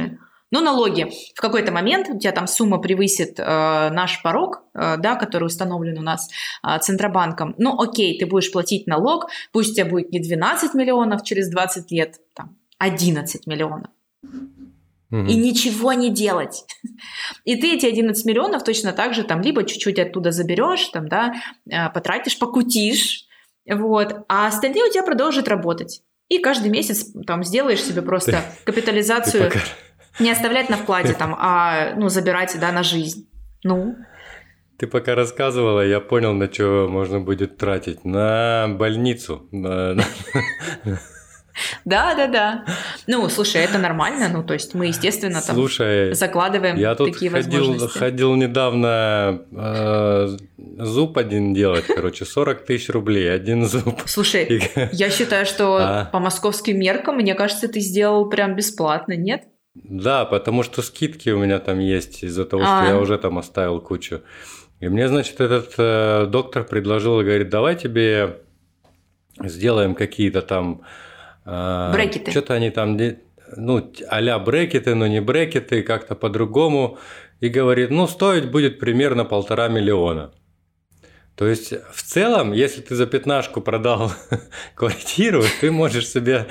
[0.51, 1.09] ну, налоги.
[1.35, 5.99] В какой-то момент у тебя там сумма превысит э, наш порог, э, да, который установлен
[5.99, 6.29] у нас
[6.67, 7.55] э, Центробанком.
[7.57, 11.91] Ну, окей, ты будешь платить налог, пусть у тебя будет не 12 миллионов через 20
[11.93, 13.91] лет, там, 11 миллионов.
[15.13, 16.65] И ничего не делать.
[17.45, 21.35] И ты эти 11 миллионов точно так же там либо чуть-чуть оттуда заберешь, там, да,
[21.69, 23.27] э, потратишь, покутишь,
[23.69, 26.03] вот, а остальные у тебя продолжат работать.
[26.31, 29.51] И каждый месяц там сделаешь себе просто ты, капитализацию.
[29.51, 29.61] Ты пока
[30.21, 33.29] не оставлять на вкладе там, а ну, забирать да, на жизнь.
[33.65, 33.97] Ну.
[34.79, 38.05] Ты пока рассказывала, я понял, на что можно будет тратить.
[38.05, 39.49] На больницу.
[39.51, 39.97] На...
[41.85, 42.65] Да, да, да.
[43.07, 44.29] Ну, слушай, это нормально.
[44.29, 47.99] Ну, то есть мы, естественно, там слушай, закладываем я тут такие ходил, возможности.
[47.99, 50.37] ходил недавно э,
[50.79, 54.01] зуб один делать, короче, 40 тысяч рублей, один зуб.
[54.07, 54.89] Слушай, И...
[54.93, 56.05] я считаю, что а?
[56.07, 59.45] по московским меркам, мне кажется, ты сделал прям бесплатно, нет?
[59.75, 62.83] Да, потому что скидки у меня там есть из-за того, а.
[62.83, 64.23] что я уже там оставил кучу.
[64.81, 68.39] И мне, значит, этот э, доктор предложил, говорит, давай тебе
[69.43, 70.83] сделаем какие-то там...
[71.51, 72.31] Э, брекеты.
[72.31, 72.97] Что-то они там,
[73.57, 76.99] ну, а брекеты, но не брекеты, как-то по-другому.
[77.41, 80.33] И говорит, ну, стоить будет примерно полтора миллиона.
[81.35, 84.13] То есть, в целом, если ты за пятнашку продал
[84.75, 86.47] квартиру, ты можешь себе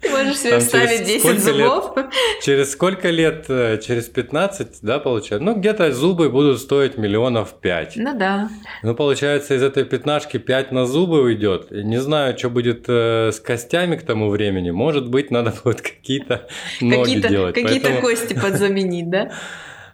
[0.00, 1.96] ты можешь себе вставить 10 зубов.
[1.96, 2.06] Лет,
[2.42, 3.46] через сколько лет?
[3.48, 5.44] Э, через 15, да, получается?
[5.44, 7.96] Ну, где-то зубы будут стоить миллионов 5.
[7.96, 8.48] Ну да.
[8.82, 11.70] Ну, получается, из этой пятнашки 5 на зубы уйдет.
[11.70, 14.70] Не знаю, что будет э, с костями к тому времени.
[14.70, 16.48] Может быть, надо будет какие-то
[16.80, 17.54] ноги какие делать.
[17.54, 18.00] Какие-то Поэтому...
[18.00, 19.32] кости подзаменить, да?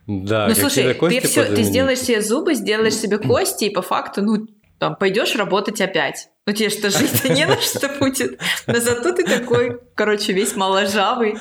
[0.08, 4.22] Да, ну слушай, ты все, ты сделаешь себе зубы, сделаешь себе кости, и по факту,
[4.22, 4.46] ну,
[4.78, 6.28] там, пойдешь работать опять.
[6.46, 8.40] Ну, тебе что, жить не на что будет.
[8.66, 11.36] Но зато ты такой, короче, весь моложавый.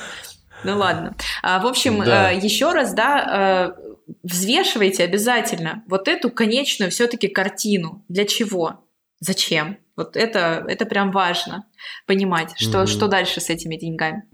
[0.64, 1.14] Ну, ладно.
[1.42, 2.32] А, в общем, да.
[2.32, 3.88] э, еще раз, да, э,
[4.22, 8.04] взвешивайте обязательно вот эту конечную все-таки картину.
[8.08, 8.84] Для чего?
[9.20, 9.78] Зачем?
[9.96, 11.66] Вот это, это прям важно
[12.06, 12.86] понимать, что, mm-hmm.
[12.86, 14.24] что дальше с этими деньгами.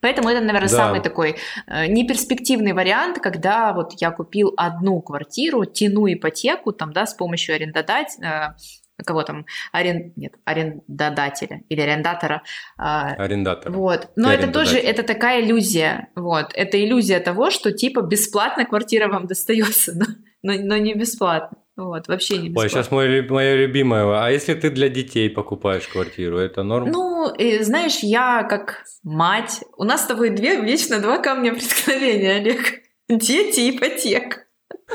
[0.00, 0.76] Поэтому это, наверное, да.
[0.76, 7.06] самый такой э, неперспективный вариант, когда вот я купил одну квартиру, тяну ипотеку там, да,
[7.06, 8.56] с помощью арендодателя,
[8.98, 10.12] э, кого там, арен...
[10.16, 12.42] нет, арендодателя или арендатора.
[12.78, 13.72] Э, Арендатор.
[13.72, 14.10] Вот.
[14.16, 16.52] Но Ты это тоже, это такая иллюзия, вот.
[16.54, 20.06] Это иллюзия того, что типа бесплатно квартира вам достается, но,
[20.42, 21.58] но, но не бесплатно.
[21.76, 22.62] Вот, вообще не бесплатно.
[22.62, 24.24] Ой, сейчас мой, моя любимая.
[24.24, 26.90] А если ты для детей покупаешь квартиру, это норм?
[26.90, 29.62] Ну, и, знаешь, я как мать...
[29.76, 32.80] У нас с тобой две, вечно два камня преткновения, Олег.
[33.08, 34.44] Дети и ипотека.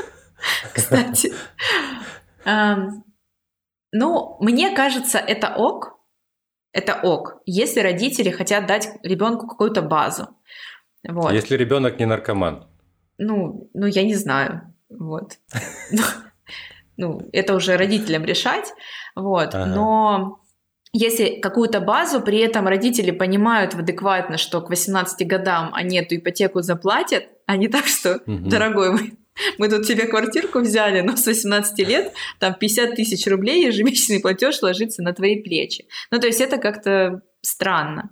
[0.74, 1.32] Кстати.
[3.92, 6.00] Ну, мне кажется, это ок.
[6.72, 10.28] Это ок, если родители хотят дать ребенку какую-то базу.
[11.06, 11.32] Вот.
[11.32, 12.66] Если ребенок не наркоман.
[13.18, 14.74] Ну, ну, я не знаю.
[14.88, 15.38] Вот
[16.96, 18.72] ну, это уже родителям решать,
[19.14, 19.66] вот, ага.
[19.66, 20.38] но
[20.94, 26.60] если какую-то базу, при этом родители понимают адекватно, что к 18 годам они эту ипотеку
[26.60, 28.48] заплатят, а не так, что, угу.
[28.48, 29.14] дорогой мой,
[29.58, 34.60] мы тут тебе квартирку взяли, но с 18 лет там 50 тысяч рублей ежемесячный платеж
[34.60, 35.86] ложится на твои плечи.
[36.10, 38.10] Ну, то есть это как-то странно.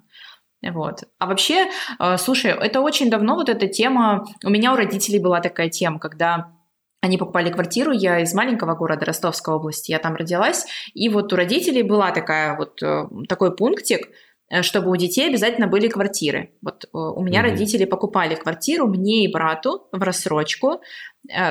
[0.63, 1.05] Вот.
[1.19, 5.41] А вообще, э, слушай, это очень давно вот эта тема, у меня у родителей была
[5.41, 6.53] такая тема, когда
[7.01, 11.37] они покупали квартиру, я из маленького города Ростовской области, я там родилась, и вот у
[11.37, 14.11] родителей была такая вот э, такой пунктик,
[14.51, 16.53] э, чтобы у детей обязательно были квартиры.
[16.61, 17.51] Вот э, у меня mm-hmm.
[17.51, 20.81] родители покупали квартиру мне и брату в рассрочку,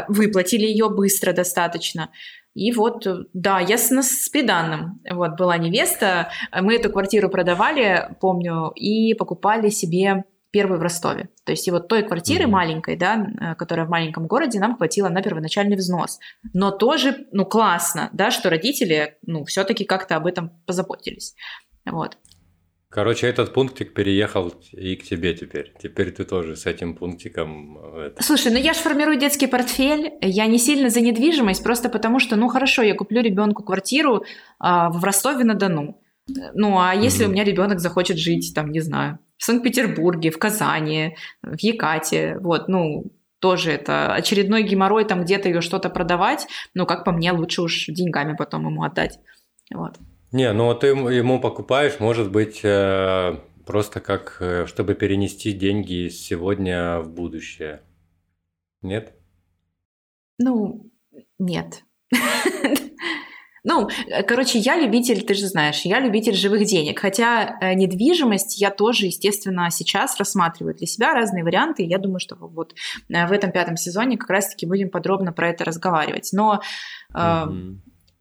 [0.07, 2.11] выплатили ее быстро достаточно.
[2.55, 4.99] И вот, да, я с, с приданным.
[5.09, 11.29] Вот была невеста, мы эту квартиру продавали, помню, и покупали себе первый в Ростове.
[11.45, 12.47] То есть и вот той квартиры mm-hmm.
[12.47, 16.19] маленькой, да, э, которая в маленьком городе, нам хватило на первоначальный взнос.
[16.53, 21.35] Но тоже, ну, классно, да, что родители, ну, все-таки как-то об этом позаботились.
[21.85, 22.17] Вот.
[22.91, 25.73] Короче, этот пунктик переехал и к тебе теперь.
[25.79, 27.77] Теперь ты тоже с этим пунктиком.
[27.77, 28.23] Э, это...
[28.23, 30.13] Слушай, ну я же формирую детский портфель.
[30.21, 34.25] Я не сильно за недвижимость, просто потому что, ну хорошо, я куплю ребенку квартиру
[34.57, 36.01] а, в Ростове-на-Дону.
[36.55, 37.29] Ну а если mm-hmm.
[37.29, 42.67] у меня ребенок захочет жить, там, не знаю, в Санкт-Петербурге, в Казани, в Якате, вот,
[42.67, 43.05] ну,
[43.39, 47.85] тоже это очередной геморрой, там где-то ее что-то продавать, но, как по мне, лучше уж
[47.87, 49.19] деньгами потом ему отдать,
[49.73, 49.95] вот.
[50.33, 56.99] Не, ну ты ему покупаешь, может быть, э, просто как, э, чтобы перенести деньги сегодня
[56.99, 57.81] в будущее.
[58.81, 59.13] Нет?
[60.37, 60.91] Ну,
[61.39, 61.83] нет.
[63.63, 66.99] Ну, э, короче, я любитель, ты же знаешь, я любитель живых денег.
[66.99, 71.83] Хотя э, недвижимость я тоже, естественно, сейчас рассматриваю для себя разные варианты.
[71.83, 72.73] Я думаю, что вот
[73.09, 76.29] э, в этом пятом сезоне как раз-таки будем подробно про это разговаривать.
[76.33, 76.61] Но
[77.13, 77.77] э, mm-hmm.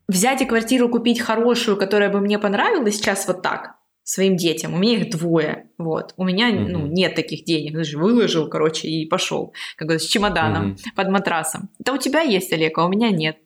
[0.08, 4.74] взять и квартиру купить хорошую, которая бы мне понравилась сейчас вот так, своим детям.
[4.74, 5.70] У меня их двое.
[5.78, 6.14] Вот.
[6.16, 6.68] У меня mm-hmm.
[6.68, 7.74] ну, нет таких денег.
[7.74, 9.52] Даже выложил, короче, и пошел.
[9.76, 10.94] Как бы с чемоданом mm-hmm.
[10.96, 11.68] под матрасом.
[11.78, 13.38] Это у тебя есть, Олег, а у меня нет.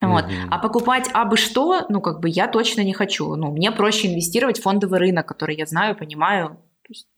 [0.00, 0.26] Вот.
[0.26, 0.48] Mm-hmm.
[0.50, 3.34] А покупать абы что, ну, как бы я точно не хочу.
[3.34, 6.60] Ну, мне проще инвестировать в фондовый рынок, который я знаю, понимаю.
[6.82, 7.08] То есть,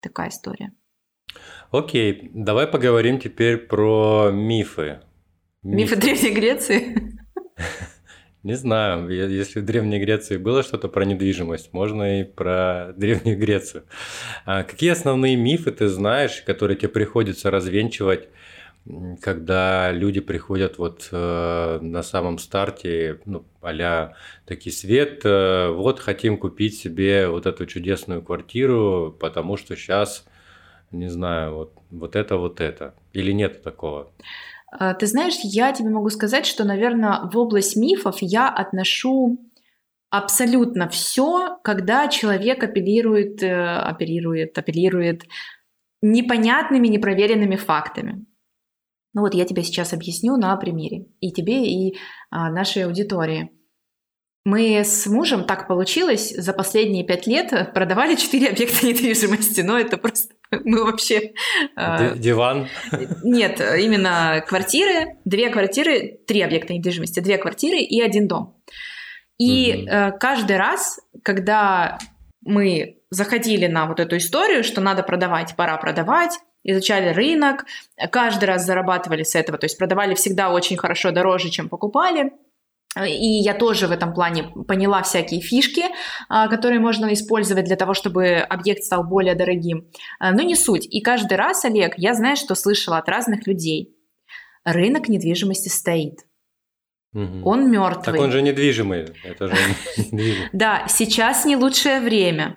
[0.00, 0.72] такая история.
[1.70, 5.00] Окей, давай поговорим теперь про мифы.
[5.62, 7.18] Мифы, мифы Древней Греции?
[8.42, 13.84] Не знаю, если в Древней Греции было что-то про недвижимость, можно и про Древнюю Грецию.
[14.44, 18.28] А какие основные мифы ты знаешь, которые тебе приходится развенчивать
[19.20, 24.12] когда люди приходят вот э, на самом старте, ну, а
[24.46, 30.24] такие свет, э, вот хотим купить себе вот эту чудесную квартиру, потому что сейчас,
[30.90, 32.94] не знаю, вот, вот это, вот это.
[33.12, 34.10] Или нет такого?
[34.70, 39.38] А, ты знаешь, я тебе могу сказать, что, наверное, в область мифов я отношу
[40.10, 45.24] абсолютно все, когда человек апеллирует, э, апеллирует, апеллирует
[46.00, 48.24] непонятными, непроверенными фактами.
[49.18, 51.06] Ну вот я тебе сейчас объясню на примере.
[51.18, 51.96] И тебе, и
[52.30, 53.50] а, нашей аудитории.
[54.44, 59.62] Мы с мужем, так получилось, за последние пять лет продавали четыре объекта недвижимости.
[59.62, 61.32] Но это просто мы вообще...
[61.74, 62.68] А, диван?
[63.24, 68.62] Нет, именно квартиры, две квартиры, три объекта недвижимости, две квартиры и один дом.
[69.36, 70.16] И угу.
[70.20, 71.98] каждый раз, когда
[72.42, 76.38] мы заходили на вот эту историю, что надо продавать, пора продавать,
[76.70, 77.64] изучали рынок,
[78.10, 82.32] каждый раз зарабатывали с этого, то есть продавали всегда очень хорошо, дороже, чем покупали.
[83.06, 85.84] И я тоже в этом плане поняла всякие фишки,
[86.28, 89.88] а, которые можно использовать для того, чтобы объект стал более дорогим.
[90.18, 90.86] А, но не суть.
[90.86, 93.94] И каждый раз, Олег, я знаю, что слышала от разных людей.
[94.64, 96.20] Рынок недвижимости стоит.
[97.12, 97.42] Угу.
[97.44, 98.04] Он мертвый.
[98.04, 99.06] Так он же недвижимый.
[99.22, 99.54] Это же
[99.96, 100.48] недвижимый.
[100.52, 102.56] Да, сейчас не лучшее время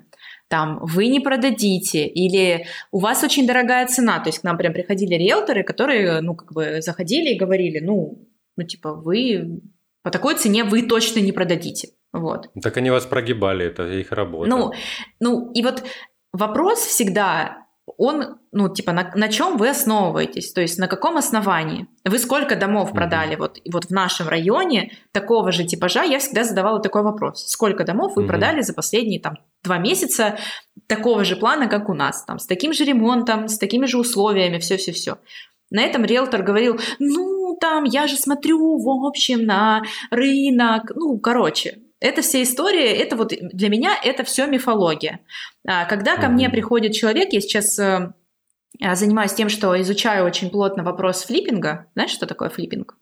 [0.51, 4.19] там, вы не продадите, или у вас очень дорогая цена.
[4.19, 8.27] То есть к нам прям приходили риэлторы, которые, ну, как бы заходили и говорили, ну,
[8.57, 9.61] ну, типа, вы
[10.03, 11.91] по такой цене вы точно не продадите.
[12.11, 12.49] Вот.
[12.61, 14.49] Так они вас прогибали, это их работа.
[14.49, 14.73] Ну,
[15.21, 15.85] ну и вот
[16.33, 17.60] вопрос всегда,
[17.97, 21.87] он, ну, типа, на, на чем вы основываетесь, то есть на каком основании?
[22.05, 23.35] Вы сколько домов продали?
[23.35, 23.39] Mm-hmm.
[23.39, 27.45] Вот, вот в нашем районе такого же типажа я всегда задавала такой вопрос.
[27.47, 28.27] Сколько домов вы mm-hmm.
[28.27, 30.37] продали за последние там два месяца
[30.87, 34.59] такого же плана, как у нас, там, с таким же ремонтом, с такими же условиями,
[34.59, 35.17] все-все-все.
[35.69, 41.79] На этом риэлтор говорил, ну, там, я же смотрю, в общем, на рынок, ну, короче,
[42.01, 45.19] это вся история, это вот для меня это все мифология.
[45.65, 48.13] А, когда ко мне приходит человек, я сейчас э,
[48.95, 51.85] занимаюсь тем, что изучаю очень плотно вопрос флиппинга.
[51.93, 52.97] Знаешь, что такое флиппинг?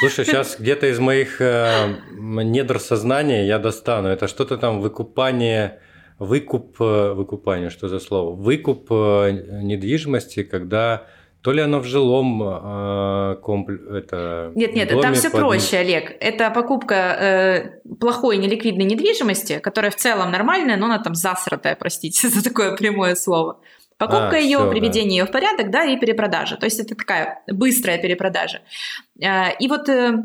[0.00, 4.08] Слушай, сейчас где-то из моих э, недр сознания я достану.
[4.08, 5.80] Это что-то там выкупание,
[6.18, 8.34] выкуп, э, выкупание, что за слово?
[8.34, 11.06] Выкуп недвижимости, когда
[11.44, 13.84] то ли оно в жилом э, комплексе.
[13.98, 15.40] Это нет, нет, там все под...
[15.40, 16.16] проще, Олег.
[16.18, 22.28] Это покупка э, плохой неликвидной недвижимости, которая в целом нормальная, но она там засратая, простите
[22.30, 23.60] за такое прямое слово.
[23.98, 25.24] Покупка а, ее, все, приведение да.
[25.24, 26.56] ее в порядок, да, и перепродажа.
[26.56, 28.62] То есть это такая быстрая перепродажа.
[29.20, 30.24] Э, и вот э,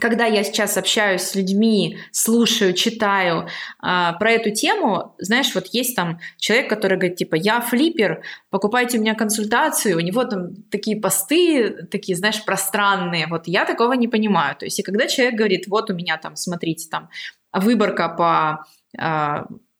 [0.00, 3.46] когда я сейчас общаюсь с людьми, слушаю, читаю э,
[3.80, 9.00] про эту тему, знаешь, вот есть там человек, который говорит, типа, я флиппер, покупайте у
[9.00, 14.56] меня консультацию, у него там такие посты, такие, знаешь, пространные, вот я такого не понимаю.
[14.56, 17.08] То есть, и когда человек говорит, вот у меня там, смотрите, там,
[17.52, 18.66] выборка по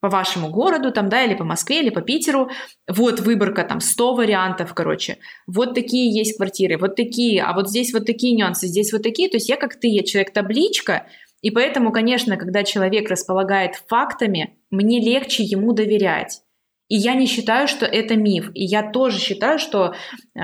[0.05, 2.51] по вашему городу, там, да, или по Москве, или по Питеру,
[2.87, 7.95] вот выборка, там, 100 вариантов, короче, вот такие есть квартиры, вот такие, а вот здесь
[7.95, 11.07] вот такие нюансы, здесь вот такие, то есть я как ты, я человек-табличка,
[11.41, 16.43] и поэтому, конечно, когда человек располагает фактами, мне легче ему доверять.
[16.89, 18.51] И я не считаю, что это миф.
[18.53, 19.95] И я тоже считаю, что
[20.35, 20.41] э,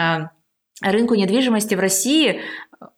[0.81, 2.41] рынку недвижимости в России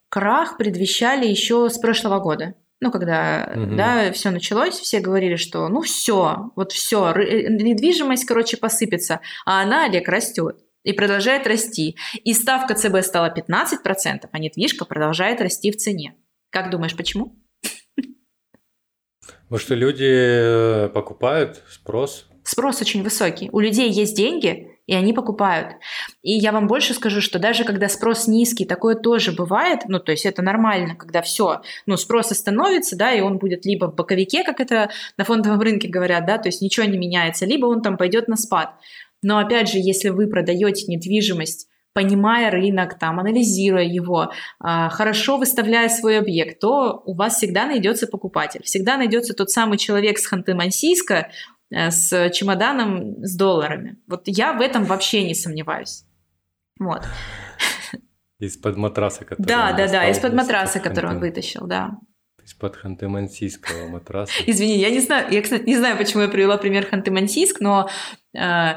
[0.09, 3.77] крах предвещали еще с прошлого года ну, когда, угу.
[3.77, 9.63] да, все началось, все говорили, что, ну, все, вот все, э, недвижимость, короче, посыпется, а
[9.63, 11.97] она, Олег, растет и продолжает расти.
[12.25, 16.17] И ставка ЦБ стала 15%, а недвижка продолжает расти в цене.
[16.51, 17.37] Как думаешь, почему?
[19.21, 22.27] Потому что люди э, покупают, спрос.
[22.43, 23.49] Спрос очень высокий.
[23.53, 25.77] У людей есть деньги, и они покупают.
[26.23, 30.13] И я вам больше скажу, что даже когда спрос низкий, такое тоже бывает, ну, то
[30.13, 34.45] есть это нормально, когда все, ну, спрос остановится, да, и он будет либо в боковике,
[34.45, 37.97] как это на фондовом рынке говорят, да, то есть ничего не меняется, либо он там
[37.97, 38.75] пойдет на спад.
[39.23, 45.89] Но опять же, если вы продаете недвижимость понимая рынок, там, анализируя его, а, хорошо выставляя
[45.89, 48.63] свой объект, то у вас всегда найдется покупатель.
[48.65, 51.27] Всегда найдется тот самый человек с Ханты-Мансийска
[51.73, 53.97] с чемоданом с долларами.
[54.07, 56.05] Вот я в этом вообще не сомневаюсь.
[56.79, 57.07] Вот.
[58.39, 61.99] Из-под матраса, который Да, да, да, из-под матраса, который он вытащил, да.
[62.45, 64.33] Из-под ханты-мансийского матраса.
[64.47, 67.89] Извини, я не знаю, я, кстати, не знаю, почему я привела пример ханты-мансийск, но
[68.37, 68.73] э,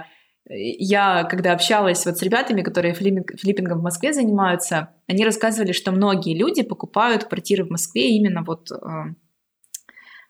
[0.48, 6.38] я, когда общалась вот с ребятами, которые флиппингом в Москве занимаются, они рассказывали, что многие
[6.38, 8.76] люди покупают квартиры в Москве именно вот э,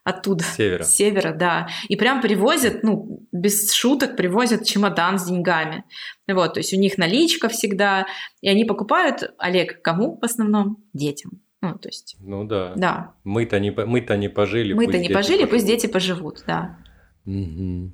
[0.05, 0.43] оттуда.
[0.43, 0.83] С севера.
[0.83, 1.67] С севера, да.
[1.89, 5.83] И прям привозят, ну, без шуток, привозят чемодан с деньгами.
[6.31, 8.05] Вот, то есть у них наличка всегда,
[8.39, 10.77] и они покупают, Олег, кому в основном?
[10.93, 11.41] Детям.
[11.61, 12.15] Ну, то есть...
[12.19, 12.73] Ну да.
[12.75, 13.13] Да.
[13.23, 14.73] Мы-то не, мы-то не пожили.
[14.73, 15.49] Мы-то не пожили, поживут.
[15.49, 16.77] пусть дети поживут, да.
[17.25, 17.91] Угу.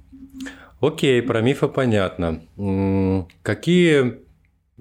[0.81, 2.41] Окей, про мифы понятно.
[3.41, 4.19] Какие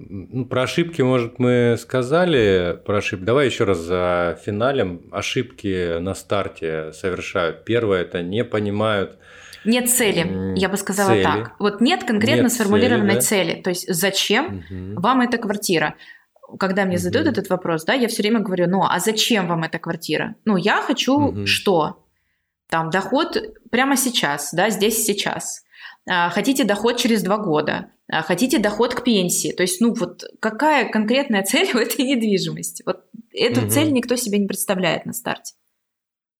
[0.09, 3.23] ну, про ошибки, может, мы сказали про ошибки.
[3.23, 5.01] Давай еще раз за финалем.
[5.11, 7.65] Ошибки на старте совершают.
[7.65, 9.17] Первое– это не понимают
[9.63, 11.23] нет цели, я бы сказала цели.
[11.23, 11.55] так.
[11.59, 13.51] Вот нет конкретно нет сформулированной цели, да?
[13.51, 13.61] цели.
[13.61, 15.01] То есть зачем угу.
[15.01, 15.95] вам эта квартира?
[16.59, 17.03] Когда мне угу.
[17.03, 20.35] задают этот вопрос, да, я все время говорю, ну а зачем вам эта квартира?
[20.45, 21.45] Ну я хочу угу.
[21.45, 22.03] что?
[22.69, 23.37] Там доход
[23.69, 25.63] прямо сейчас, да, здесь сейчас.
[26.09, 29.53] А, хотите доход через два года, хотите доход к пенсии.
[29.53, 32.83] То есть, ну вот какая конкретная цель у этой недвижимости?
[32.85, 33.69] Вот эту угу.
[33.69, 35.53] цель никто себе не представляет на старте.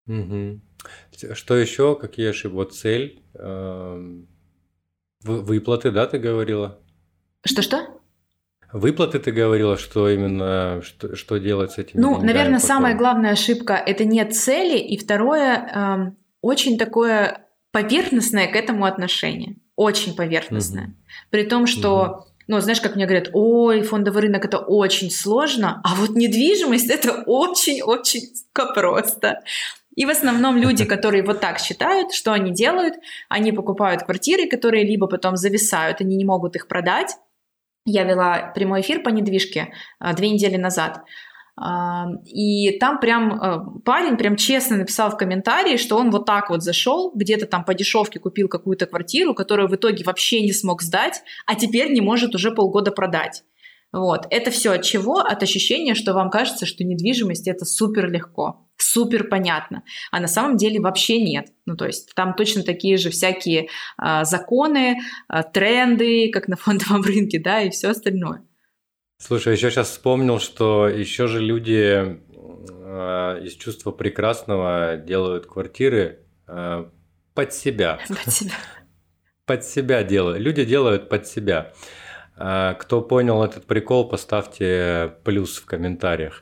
[0.07, 0.61] Угу.
[1.33, 1.95] Что еще?
[1.95, 2.55] Какие ошибки?
[2.55, 3.23] Вот цель.
[3.35, 4.27] Эм,
[5.23, 6.79] выплаты, да, ты говорила?
[7.45, 8.01] Что-что?
[8.73, 11.99] Выплаты ты говорила, что именно что, что делать с этим?
[11.99, 12.67] Ну, наверное, потом?
[12.67, 19.57] самая главная ошибка это нет цели, и второе э, очень такое поверхностное к этому отношение.
[19.75, 20.85] Очень поверхностное.
[20.85, 20.93] Угу.
[21.29, 25.95] При том, что, ну, знаешь, как мне говорят, ой, фондовый рынок это очень сложно, а
[25.95, 28.21] вот недвижимость это очень-очень
[28.53, 29.41] просто.
[29.95, 32.95] И в основном люди, которые вот так считают, что они делают,
[33.29, 37.15] они покупают квартиры, которые либо потом зависают, они не могут их продать.
[37.85, 41.01] Я вела прямой эфир по недвижке а, две недели назад.
[42.25, 46.63] И там прям э, парень прям честно написал в комментарии, что он вот так вот
[46.63, 51.21] зашел, где-то там по дешевке купил какую-то квартиру, которую в итоге вообще не смог сдать,
[51.45, 53.43] а теперь не может уже полгода продать.
[53.91, 54.25] Вот.
[54.29, 55.19] Это все от чего?
[55.19, 59.83] От ощущения, что вам кажется, что недвижимость это супер легко, супер понятно.
[60.11, 61.49] А на самом деле вообще нет.
[61.65, 63.67] Ну, то есть там точно такие же всякие
[64.01, 64.97] э, законы,
[65.29, 68.43] э, тренды, как на фондовом рынке, да, и все остальное.
[69.21, 76.85] Слушай, еще сейчас вспомнил, что еще же люди э, из чувства прекрасного делают квартиры э,
[77.35, 77.99] под себя.
[78.07, 78.53] Под себя.
[79.45, 80.39] Под себя делают.
[80.39, 81.71] Люди делают под себя.
[82.35, 86.41] Э, кто понял этот прикол, поставьте плюс в комментариях.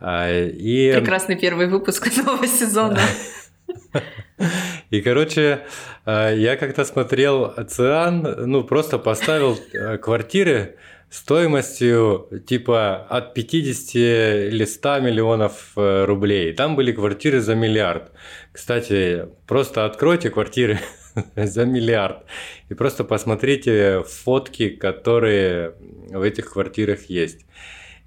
[0.00, 0.94] Э, и...
[0.94, 3.00] Прекрасный первый выпуск нового сезона.
[4.88, 5.66] И, короче,
[6.06, 9.58] э, я как-то смотрел «Оциан», ну, просто поставил
[10.00, 10.78] квартиры,
[11.10, 16.52] стоимостью типа от 50 или 100 миллионов э, рублей.
[16.52, 18.12] Там были квартиры за миллиард.
[18.52, 20.78] Кстати, просто откройте квартиры
[21.36, 22.24] за миллиард
[22.68, 25.74] и просто посмотрите фотки, которые
[26.10, 27.46] в этих квартирах есть.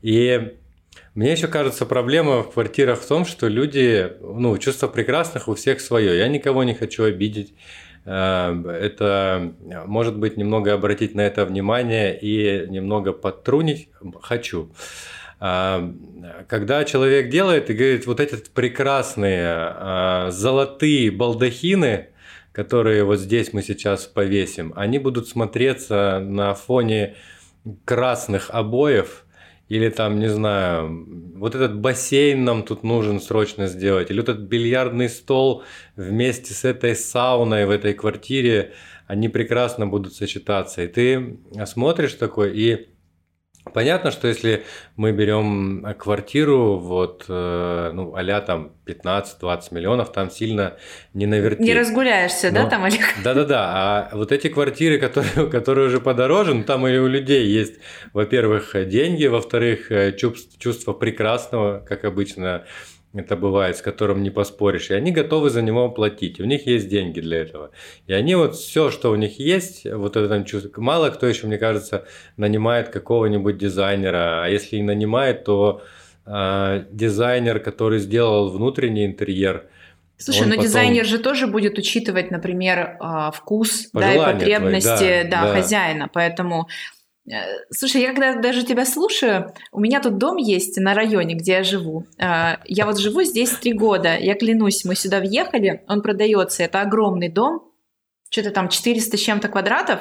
[0.02, 0.54] И
[1.14, 5.82] мне еще кажется, проблема в квартирах в том, что люди, ну, чувство прекрасных у всех
[5.82, 6.18] свое.
[6.18, 7.54] Я никого не хочу обидеть.
[8.06, 9.54] Эм, это,
[9.86, 13.90] может быть, немного обратить на это внимание и немного подтрунить
[14.22, 14.72] хочу.
[15.40, 22.08] Эм, когда человек делает и говорит, вот эти прекрасные э, золотые балдахины,
[22.52, 27.16] которые вот здесь мы сейчас повесим, они будут смотреться на фоне
[27.86, 29.26] красных обоев–
[29.72, 31.08] или там, не знаю,
[31.38, 35.64] вот этот бассейн нам тут нужен срочно сделать, или вот этот бильярдный стол
[35.96, 38.74] вместе с этой сауной в этой квартире,
[39.08, 40.82] они прекрасно будут сочетаться.
[40.82, 42.90] И ты смотришь такой, и
[43.74, 44.64] Понятно, что если
[44.96, 50.78] мы берем квартиру, вот, э, ну, а там 15-20 миллионов, там сильно
[51.14, 51.66] не навертеть.
[51.66, 53.02] Не разгуляешься, Но, да, там, Олег?
[53.24, 57.76] Да-да-да, а вот эти квартиры, которые, которые уже подороже, ну, там и у людей есть,
[58.14, 62.66] во-первых, деньги, во-вторых, чувство, чувство прекрасного, как обычно
[63.14, 66.88] это бывает, с которым не поспоришь, и они готовы за него платить, у них есть
[66.88, 67.72] деньги для этого.
[68.08, 71.58] И они вот все, что у них есть, вот это чувство, мало кто еще, мне
[71.58, 72.06] кажется,
[72.38, 75.82] нанимает какого-нибудь дизайнера, а если и нанимает, то
[76.26, 79.66] э, дизайнер, который сделал внутренний интерьер,
[80.18, 80.64] Слушай, но потом...
[80.66, 85.54] дизайнер же тоже будет учитывать, например, а, вкус да, и потребности твои, да, да, да.
[85.56, 86.10] хозяина.
[86.14, 86.68] Поэтому
[87.70, 91.64] слушай, я когда даже тебя слушаю, у меня тут дом есть на районе, где я
[91.64, 92.06] живу.
[92.18, 94.18] Э, я вот живу здесь три года.
[94.18, 96.64] Я клянусь, мы сюда въехали, он продается.
[96.64, 97.72] Это огромный дом,
[98.30, 100.00] что-то там 400 с чем-то квадратов.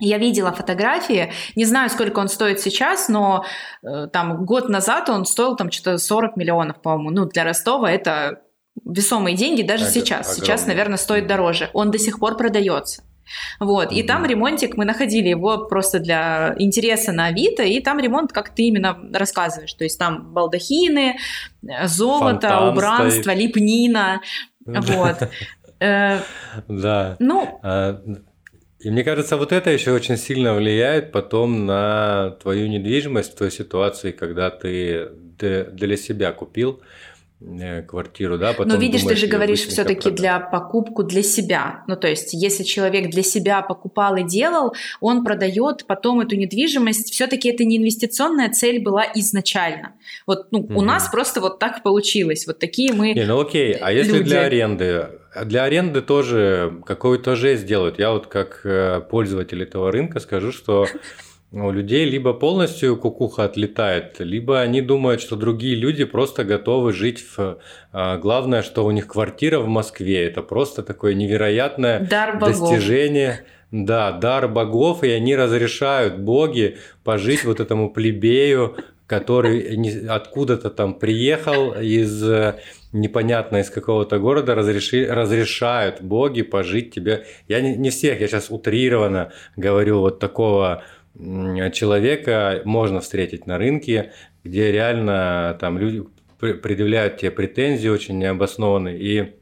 [0.00, 3.44] Я видела фотографии, не знаю, сколько он стоит сейчас, но
[3.82, 7.10] э, там год назад он стоил там что-то 40 миллионов, по-моему.
[7.10, 8.42] Ну, для Ростова это
[8.84, 10.28] весомые деньги даже Ог- сейчас.
[10.28, 10.46] Огромный.
[10.46, 11.70] Сейчас, наверное, стоит дороже.
[11.72, 13.02] Он до сих пор продается.
[13.60, 18.32] Вот, и там ремонтик, мы находили его просто для интереса на Авито, и там ремонт,
[18.32, 21.16] как ты именно рассказываешь, то есть там балдахины,
[21.84, 23.38] золото, Фонтан убранство, стоит.
[23.38, 24.20] лепнина,
[24.64, 25.28] вот.
[25.80, 26.20] Э,
[26.66, 27.16] да.
[27.18, 28.02] Ну, а,
[28.80, 33.50] и мне кажется, вот это еще очень сильно влияет потом на твою недвижимость в той
[33.50, 36.80] ситуации, когда ты для себя купил.
[37.40, 41.84] Э, квартиру, да, потом Но видишь, ты же говоришь все-таки для покупку для себя.
[41.86, 47.12] Ну, то есть, если человек для себя покупал и делал, он продает потом эту недвижимость.
[47.12, 49.92] Все-таки это не инвестиционная цель была изначально.
[50.26, 50.80] Вот ну, угу.
[50.80, 52.44] у нас просто вот так получилось.
[52.48, 53.12] Вот такие мы.
[53.14, 54.30] Не, ну окей, а если люди.
[54.30, 55.08] для аренды?
[55.44, 58.00] Для аренды тоже какую-то жесть делают.
[58.00, 60.88] Я вот как э, пользователь этого рынка скажу, что
[61.50, 67.24] у людей либо полностью кукуха отлетает, либо они думают, что другие люди просто готовы жить
[67.36, 67.58] в...
[67.92, 70.26] А, главное, что у них квартира в Москве.
[70.26, 73.44] Это просто такое невероятное дар достижение.
[73.70, 78.76] Да, дар богов, и они разрешают боги пожить вот этому плебею,
[79.06, 82.22] который откуда-то там приехал из
[82.92, 87.26] непонятно из какого-то города разреши, разрешают боги пожить тебе.
[87.46, 90.82] Я не, не всех, я сейчас утрированно говорю вот такого
[91.72, 94.12] человека можно встретить на рынке,
[94.44, 96.04] где реально там люди
[96.38, 98.98] предъявляют тебе претензии очень необоснованные.
[98.98, 99.34] И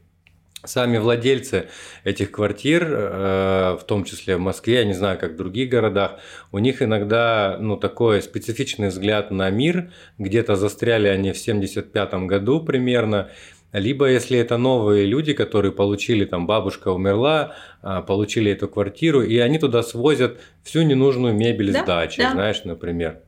[0.65, 1.67] сами владельцы
[2.03, 6.19] этих квартир, э, в том числе в Москве, я не знаю, как в других городах,
[6.51, 12.61] у них иногда ну, такой специфичный взгляд на мир, где-то застряли они в 75 году
[12.61, 13.29] примерно,
[13.73, 19.37] либо если это новые люди, которые получили, там бабушка умерла, а, получили эту квартиру, и
[19.37, 21.83] они туда свозят всю ненужную мебель да?
[21.83, 22.31] с дачи, да.
[22.31, 23.19] знаешь, например.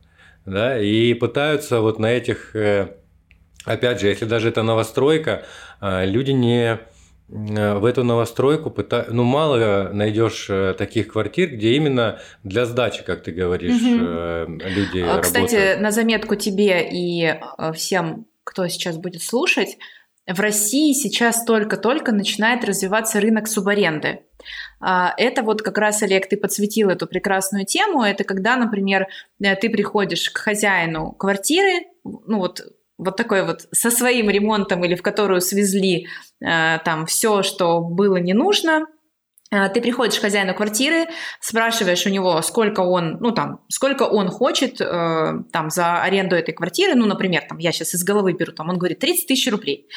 [0.46, 2.94] Да, и пытаются вот на этих, э,
[3.64, 5.44] опять же, если даже это новостройка,
[5.80, 6.78] а, люди не
[7.28, 13.04] э, в эту новостройку пытаются, ну мало найдешь э, таких квартир, где именно для сдачи,
[13.04, 14.58] как ты говоришь, угу.
[14.64, 15.80] люди Кстати, работают.
[15.80, 17.34] на заметку тебе и
[17.74, 19.76] всем, кто сейчас будет слушать,
[20.32, 24.20] в России сейчас только-только начинает развиваться рынок субаренды.
[24.80, 28.02] А, это вот как раз, Олег, ты подсветил эту прекрасную тему.
[28.02, 29.08] Это когда, например,
[29.42, 32.62] э, ты приходишь к хозяину квартиры, ну вот
[32.96, 36.06] вот такой вот со своим ремонтом или в которую свезли
[36.40, 38.86] э, там все, что было не нужно,
[39.50, 41.06] ты приходишь к хозяину квартиры,
[41.40, 46.54] спрашиваешь у него, сколько он, ну там, сколько он хочет э, там за аренду этой
[46.54, 49.88] квартиры, ну, например, там, я сейчас из головы беру, там, он говорит 30 тысяч рублей,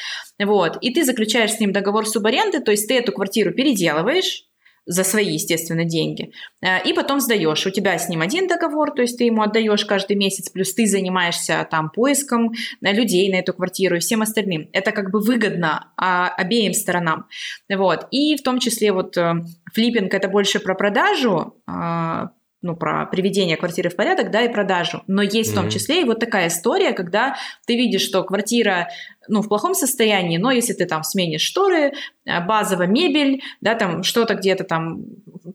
[0.42, 4.44] вот, и ты заключаешь с ним договор субаренды, то есть ты эту квартиру переделываешь,
[4.86, 6.32] за свои, естественно, деньги.
[6.62, 7.66] Э, и потом сдаешь.
[7.66, 10.86] У тебя с ним один договор, то есть ты ему отдаешь каждый месяц, плюс ты
[10.86, 14.68] занимаешься там поиском э, людей на эту квартиру и всем остальным.
[14.72, 17.26] Это как бы выгодно а, обеим сторонам.
[17.68, 18.06] Вот.
[18.10, 19.34] И в том числе вот э,
[19.72, 22.30] флиппинг это больше про продажу, а,
[22.64, 25.02] ну, про приведение квартиры в порядок, да, и продажу.
[25.06, 25.52] Но есть mm-hmm.
[25.52, 27.36] в том числе и вот такая история, когда
[27.66, 28.88] ты видишь, что квартира,
[29.28, 31.92] ну, в плохом состоянии, но если ты там сменишь шторы,
[32.24, 35.04] э, базовая мебель, да, там что-то где-то там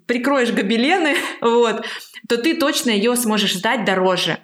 [0.05, 1.83] прикроешь гобелены, вот,
[2.27, 4.37] то ты точно ее сможешь сдать дороже.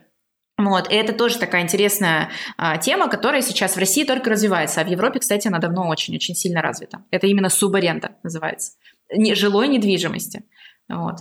[0.58, 4.86] Вот, и это тоже такая интересная а, тема, которая сейчас в России только развивается, а
[4.86, 7.04] в Европе, кстати, она давно очень-очень сильно развита.
[7.12, 8.72] Это именно субаренда называется,
[9.14, 10.46] не, жилой недвижимости.
[10.88, 11.18] Вот.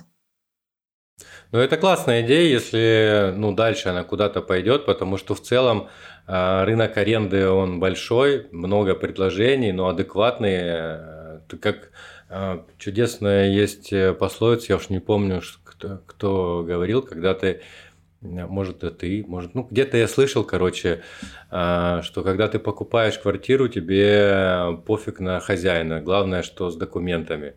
[1.54, 5.86] Ну, это классная идея, если ну, дальше она куда-то пойдет, потому что в целом
[6.26, 10.62] э, рынок аренды, он большой, много предложений, но адекватные.
[10.66, 11.92] Э, как
[12.28, 17.62] э, чудесная есть пословица, я уж не помню, кто, кто говорил, когда ты
[18.20, 21.02] может, это ты, может, ну, где-то я слышал, короче,
[21.50, 27.52] что когда ты покупаешь квартиру, тебе пофиг на хозяина, главное, что с документами.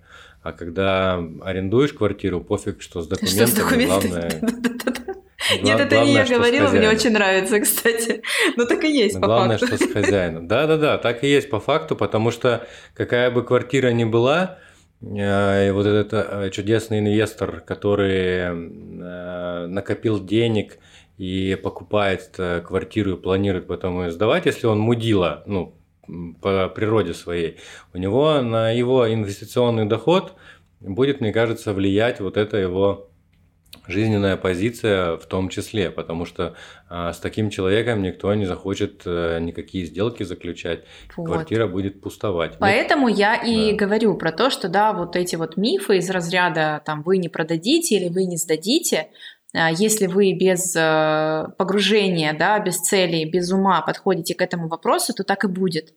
[0.47, 4.09] А когда арендуешь квартиру, пофиг, что с документами, что с документами?
[4.09, 4.41] главное...
[5.61, 8.21] Нет, это не я говорила, мне очень нравится, кстати.
[8.55, 9.75] Но так и есть по Главное, факту.
[9.75, 10.47] что с хозяином.
[10.47, 14.57] Да-да-да, так и есть по факту, потому что какая бы квартира ни была,
[15.01, 20.77] э, и вот этот э, чудесный инвестор, который э, накопил денег
[21.17, 25.77] и покупает квартиру и планирует потом ее сдавать, если он мудила, ну,
[26.41, 27.57] по природе своей,
[27.93, 30.33] у него на его инвестиционный доход
[30.79, 33.09] будет, мне кажется, влиять вот это его
[33.87, 36.55] жизненная позиция в том числе, потому что
[36.89, 40.83] а, с таким человеком никто не захочет а, никакие сделки заключать,
[41.15, 41.27] вот.
[41.27, 42.57] квартира будет пустовать.
[42.59, 43.77] Поэтому я и да.
[43.77, 47.95] говорю про то, что да, вот эти вот мифы из разряда там вы не продадите
[47.95, 49.09] или вы не сдадите,
[49.53, 55.23] если вы без э, погружения, да, без целей, без ума подходите к этому вопросу, то
[55.23, 55.93] так и будет.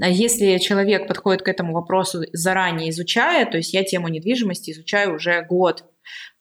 [0.00, 5.16] А если человек подходит к этому вопросу заранее изучая, то есть я тему недвижимости изучаю
[5.16, 5.84] уже год,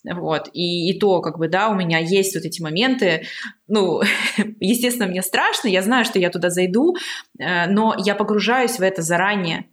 [0.03, 3.23] вот, и, и то, как бы, да, у меня есть вот эти моменты,
[3.67, 4.01] ну,
[4.59, 6.95] естественно, мне страшно, я знаю, что я туда зайду,
[7.39, 9.65] э, но я погружаюсь в это заранее,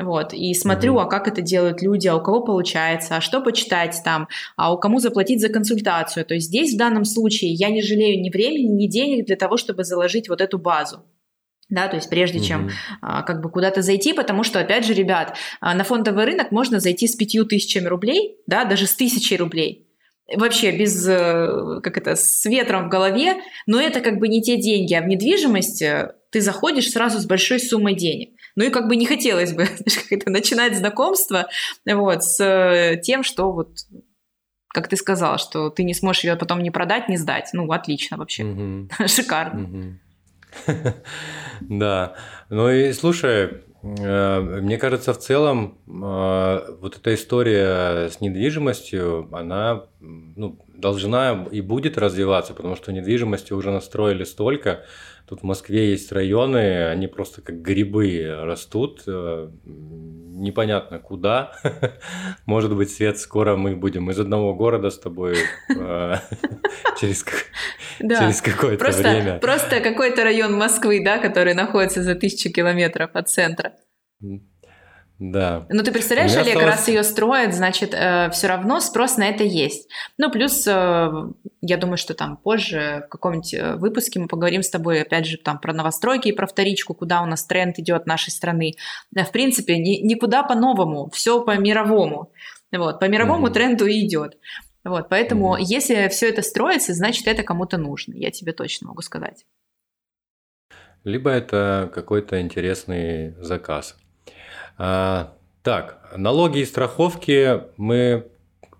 [0.00, 1.02] вот, и смотрю, mm-hmm.
[1.02, 4.78] а как это делают люди, а у кого получается, а что почитать там, а у
[4.78, 6.24] кому заплатить за консультацию.
[6.24, 9.56] То есть здесь в данном случае я не жалею ни времени, ни денег для того,
[9.56, 11.04] чтобы заложить вот эту базу
[11.70, 12.44] да, то есть прежде mm-hmm.
[12.44, 12.70] чем
[13.02, 16.80] а, как бы куда-то зайти, потому что, опять же, ребят, а, на фондовый рынок можно
[16.80, 19.86] зайти с пятью тысячами рублей, да, даже с тысячей рублей,
[20.34, 23.34] вообще без, э, как это, с ветром в голове,
[23.66, 25.84] но это как бы не те деньги, а в недвижимость
[26.30, 28.30] ты заходишь сразу с большой суммой денег.
[28.58, 31.48] Ну и как бы не хотелось бы знаешь, начинать знакомство
[31.86, 33.68] вот, с э, тем, что вот
[34.70, 37.50] как ты сказал, что ты не сможешь ее потом не продать, не сдать.
[37.52, 38.44] Ну, отлично вообще.
[38.44, 38.88] Угу.
[39.06, 39.62] Шикарно.
[39.62, 40.74] Угу.
[41.60, 42.16] Да.
[42.48, 49.84] Ну и слушай, э, мне кажется, в целом э, вот эта история с недвижимостью, она
[50.00, 54.84] ну, должна и будет развиваться, потому что недвижимости уже настроили столько.
[55.28, 61.52] Тут в Москве есть районы, они просто как грибы растут, э, непонятно куда.
[62.46, 65.36] Может быть, Свет, скоро мы будем из одного города с тобой
[65.68, 66.14] э,
[67.00, 67.24] через,
[68.40, 69.38] какое-то время.
[69.38, 73.74] Просто какой-то район Москвы, да, который находится за тысячу километров от центра.
[75.18, 75.66] Да.
[75.68, 76.76] Ну, ты представляешь, Олег, осталось...
[76.76, 79.88] раз ее строят, значит, э, все равно спрос на это есть.
[80.16, 81.10] Ну, плюс, э,
[81.60, 85.36] я думаю, что там позже в каком-нибудь э, выпуске мы поговорим с тобой, опять же,
[85.36, 88.74] там про новостройки и про вторичку, куда у нас тренд идет нашей страны.
[89.10, 92.30] Да, в принципе, ни, никуда по-новому, все по мировому.
[92.70, 93.52] Вот, по мировому mm-hmm.
[93.52, 94.38] тренду и идет.
[94.84, 95.62] Вот, поэтому, mm-hmm.
[95.62, 99.44] если все это строится, значит, это кому-то нужно, я тебе точно могу сказать.
[101.02, 103.96] Либо это какой-то интересный заказ.
[104.78, 108.28] А, так, налоги и страховки мы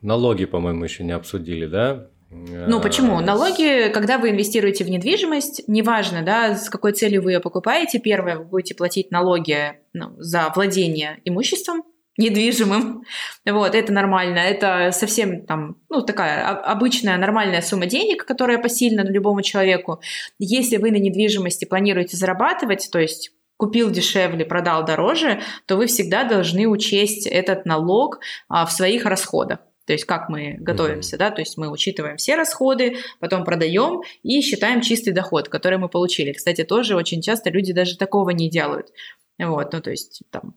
[0.01, 2.07] налоги, по-моему, еще не обсудили, да?
[2.31, 3.21] Ну почему?
[3.21, 8.37] Налоги, когда вы инвестируете в недвижимость, неважно, да, с какой целью вы ее покупаете, первое,
[8.37, 11.85] вы будете платить налоги ну, за владение имуществом,
[12.19, 13.05] недвижимым.
[13.47, 14.39] Вот, это нормально.
[14.39, 20.01] Это совсем там, ну, такая обычная нормальная сумма денег, которая посильна любому человеку.
[20.39, 26.25] Если вы на недвижимости планируете зарабатывать, то есть купил дешевле, продал дороже, то вы всегда
[26.25, 29.59] должны учесть этот налог а, в своих расходах.
[29.85, 31.19] То есть как мы готовимся, mm-hmm.
[31.19, 35.89] да, то есть мы учитываем все расходы, потом продаем и считаем чистый доход, который мы
[35.89, 36.33] получили.
[36.33, 38.93] Кстати, тоже очень часто люди даже такого не делают.
[39.39, 40.55] Вот, ну то есть там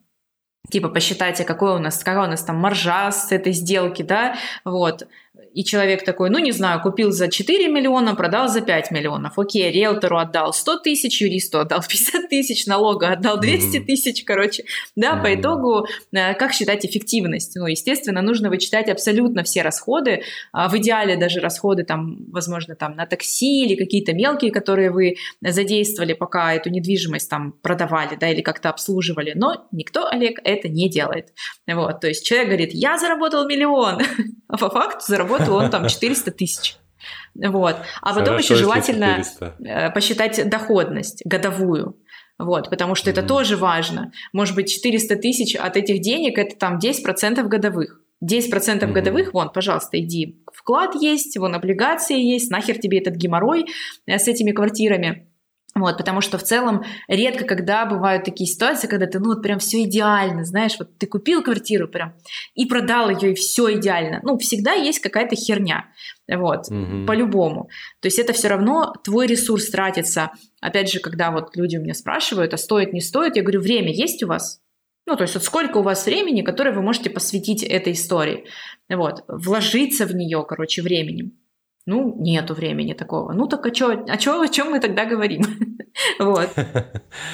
[0.70, 5.08] типа посчитайте, какой у нас, какая у нас там маржа с этой сделки, да, вот,
[5.54, 9.38] и человек такой, ну, не знаю, купил за 4 миллиона, продал за 5 миллионов.
[9.38, 14.64] Окей, риэлтору отдал 100 тысяч, юристу отдал 50 тысяч, налога отдал 200 тысяч, короче.
[14.96, 17.56] Да, по итогу, э, как считать эффективность?
[17.56, 20.22] Ну, естественно, нужно вычитать абсолютно все расходы.
[20.54, 25.16] А в идеале даже расходы, там, возможно, там на такси или какие-то мелкие, которые вы
[25.42, 29.34] задействовали, пока эту недвижимость там продавали, да, или как-то обслуживали.
[29.36, 31.30] Но никто, Олег, это не делает.
[31.68, 34.00] Вот, то есть человек говорит, я заработал миллион,
[34.48, 36.78] а по факту заработал он там 400 тысяч.
[37.36, 37.78] Вот.
[38.02, 39.56] А потом Хорошо, еще желательно 400.
[39.60, 41.98] Э, посчитать доходность годовую.
[42.38, 43.14] Вот, потому что mm-hmm.
[43.14, 44.12] это тоже важно.
[44.34, 48.02] Может быть, 400 тысяч от этих денег это там 10% годовых.
[48.24, 48.92] 10% mm-hmm.
[48.92, 50.44] годовых, вон, пожалуйста, иди.
[50.54, 53.66] Вклад есть, вон облигации есть, нахер тебе этот геморрой
[54.06, 55.31] э, с этими квартирами.
[55.74, 59.60] Вот, потому что в целом редко когда бывают такие ситуации, когда ты, ну, вот прям
[59.60, 62.14] все идеально, знаешь, вот ты купил квартиру прям
[62.56, 64.20] и продал ее, и все идеально.
[64.24, 65.86] Ну, всегда есть какая-то херня,
[66.28, 67.06] вот, угу.
[67.06, 67.70] по-любому.
[68.02, 70.32] То есть это все равно твой ресурс тратится.
[70.60, 73.94] Опять же, когда вот люди у меня спрашивают, а стоит, не стоит, я говорю, время
[73.94, 74.60] есть у вас?
[75.08, 78.46] Ну, то есть вот сколько у вас времени, которое вы можете посвятить этой истории,
[78.90, 81.32] вот, вложиться в нее, короче, временем.
[81.86, 83.34] Ну, нету времени такого.
[83.34, 85.44] Ну, так а чё, а чё, о чем мы тогда говорим?
[86.20, 86.50] Вот.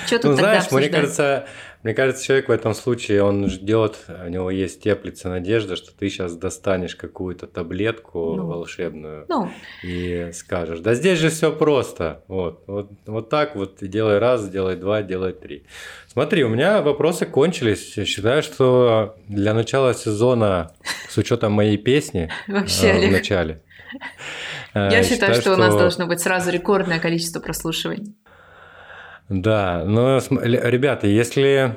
[0.08, 1.48] Что тут ну, знаешь, мне кажется,
[1.84, 6.10] мне кажется, человек в этом случае, он ждет, у него есть теплится надежда, что ты
[6.10, 9.52] сейчас достанешь какую-то таблетку ну, волшебную ну.
[9.84, 12.24] и скажешь, да здесь же все просто.
[12.28, 15.66] Вот, вот, вот так вот, делай раз, делай два, делай три.
[16.08, 17.96] Смотри, у меня вопросы кончились.
[17.96, 20.72] Я считаю, что для начала сезона,
[21.08, 23.62] с учетом моей песни э, в начале,
[24.74, 28.16] я, я считаю, что, у нас должно быть сразу рекордное количество прослушиваний.
[29.30, 31.76] Да, но, ребята, если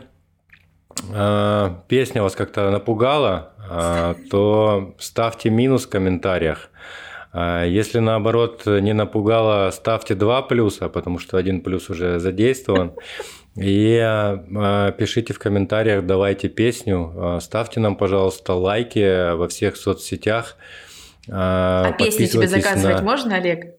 [1.12, 6.70] э, песня вас как-то напугала, э, то ставьте минус в комментариях.
[7.32, 12.92] Э, если наоборот не напугала, ставьте два плюса, потому что один плюс уже задействован.
[13.56, 20.56] И э, пишите в комментариях, давайте песню, э, ставьте нам, пожалуйста, лайки во всех соцсетях.
[21.30, 23.02] Э, а песни тебе заказывать на...
[23.02, 23.76] можно, Олег?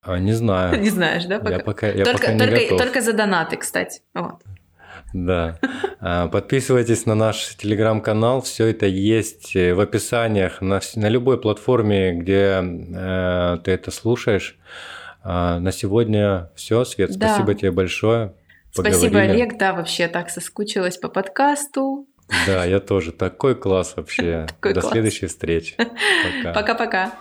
[0.00, 0.80] А, не знаю.
[0.80, 1.38] Не знаешь, да?
[1.38, 1.56] Пока?
[1.56, 2.78] Я пока, я только, пока не только, готов.
[2.78, 4.00] только за донаты, кстати.
[4.14, 4.42] Вот.
[5.12, 5.58] Да.
[6.00, 8.40] А, подписывайтесь на наш телеграм-канал.
[8.40, 14.58] Все это есть в описаниях на, на любой платформе, где э, ты это слушаешь.
[15.22, 16.84] А, на сегодня все.
[16.84, 17.28] Свет, да.
[17.28, 18.34] спасибо тебе большое.
[18.74, 18.98] Поговорили.
[18.98, 19.58] Спасибо, Олег.
[19.58, 22.08] Да, вообще так соскучилась по подкасту.
[22.46, 23.12] Да, я тоже.
[23.12, 24.46] Такой класс вообще.
[24.48, 24.92] Такой До класс.
[24.92, 25.76] следующей встречи.
[26.54, 27.12] Пока-пока.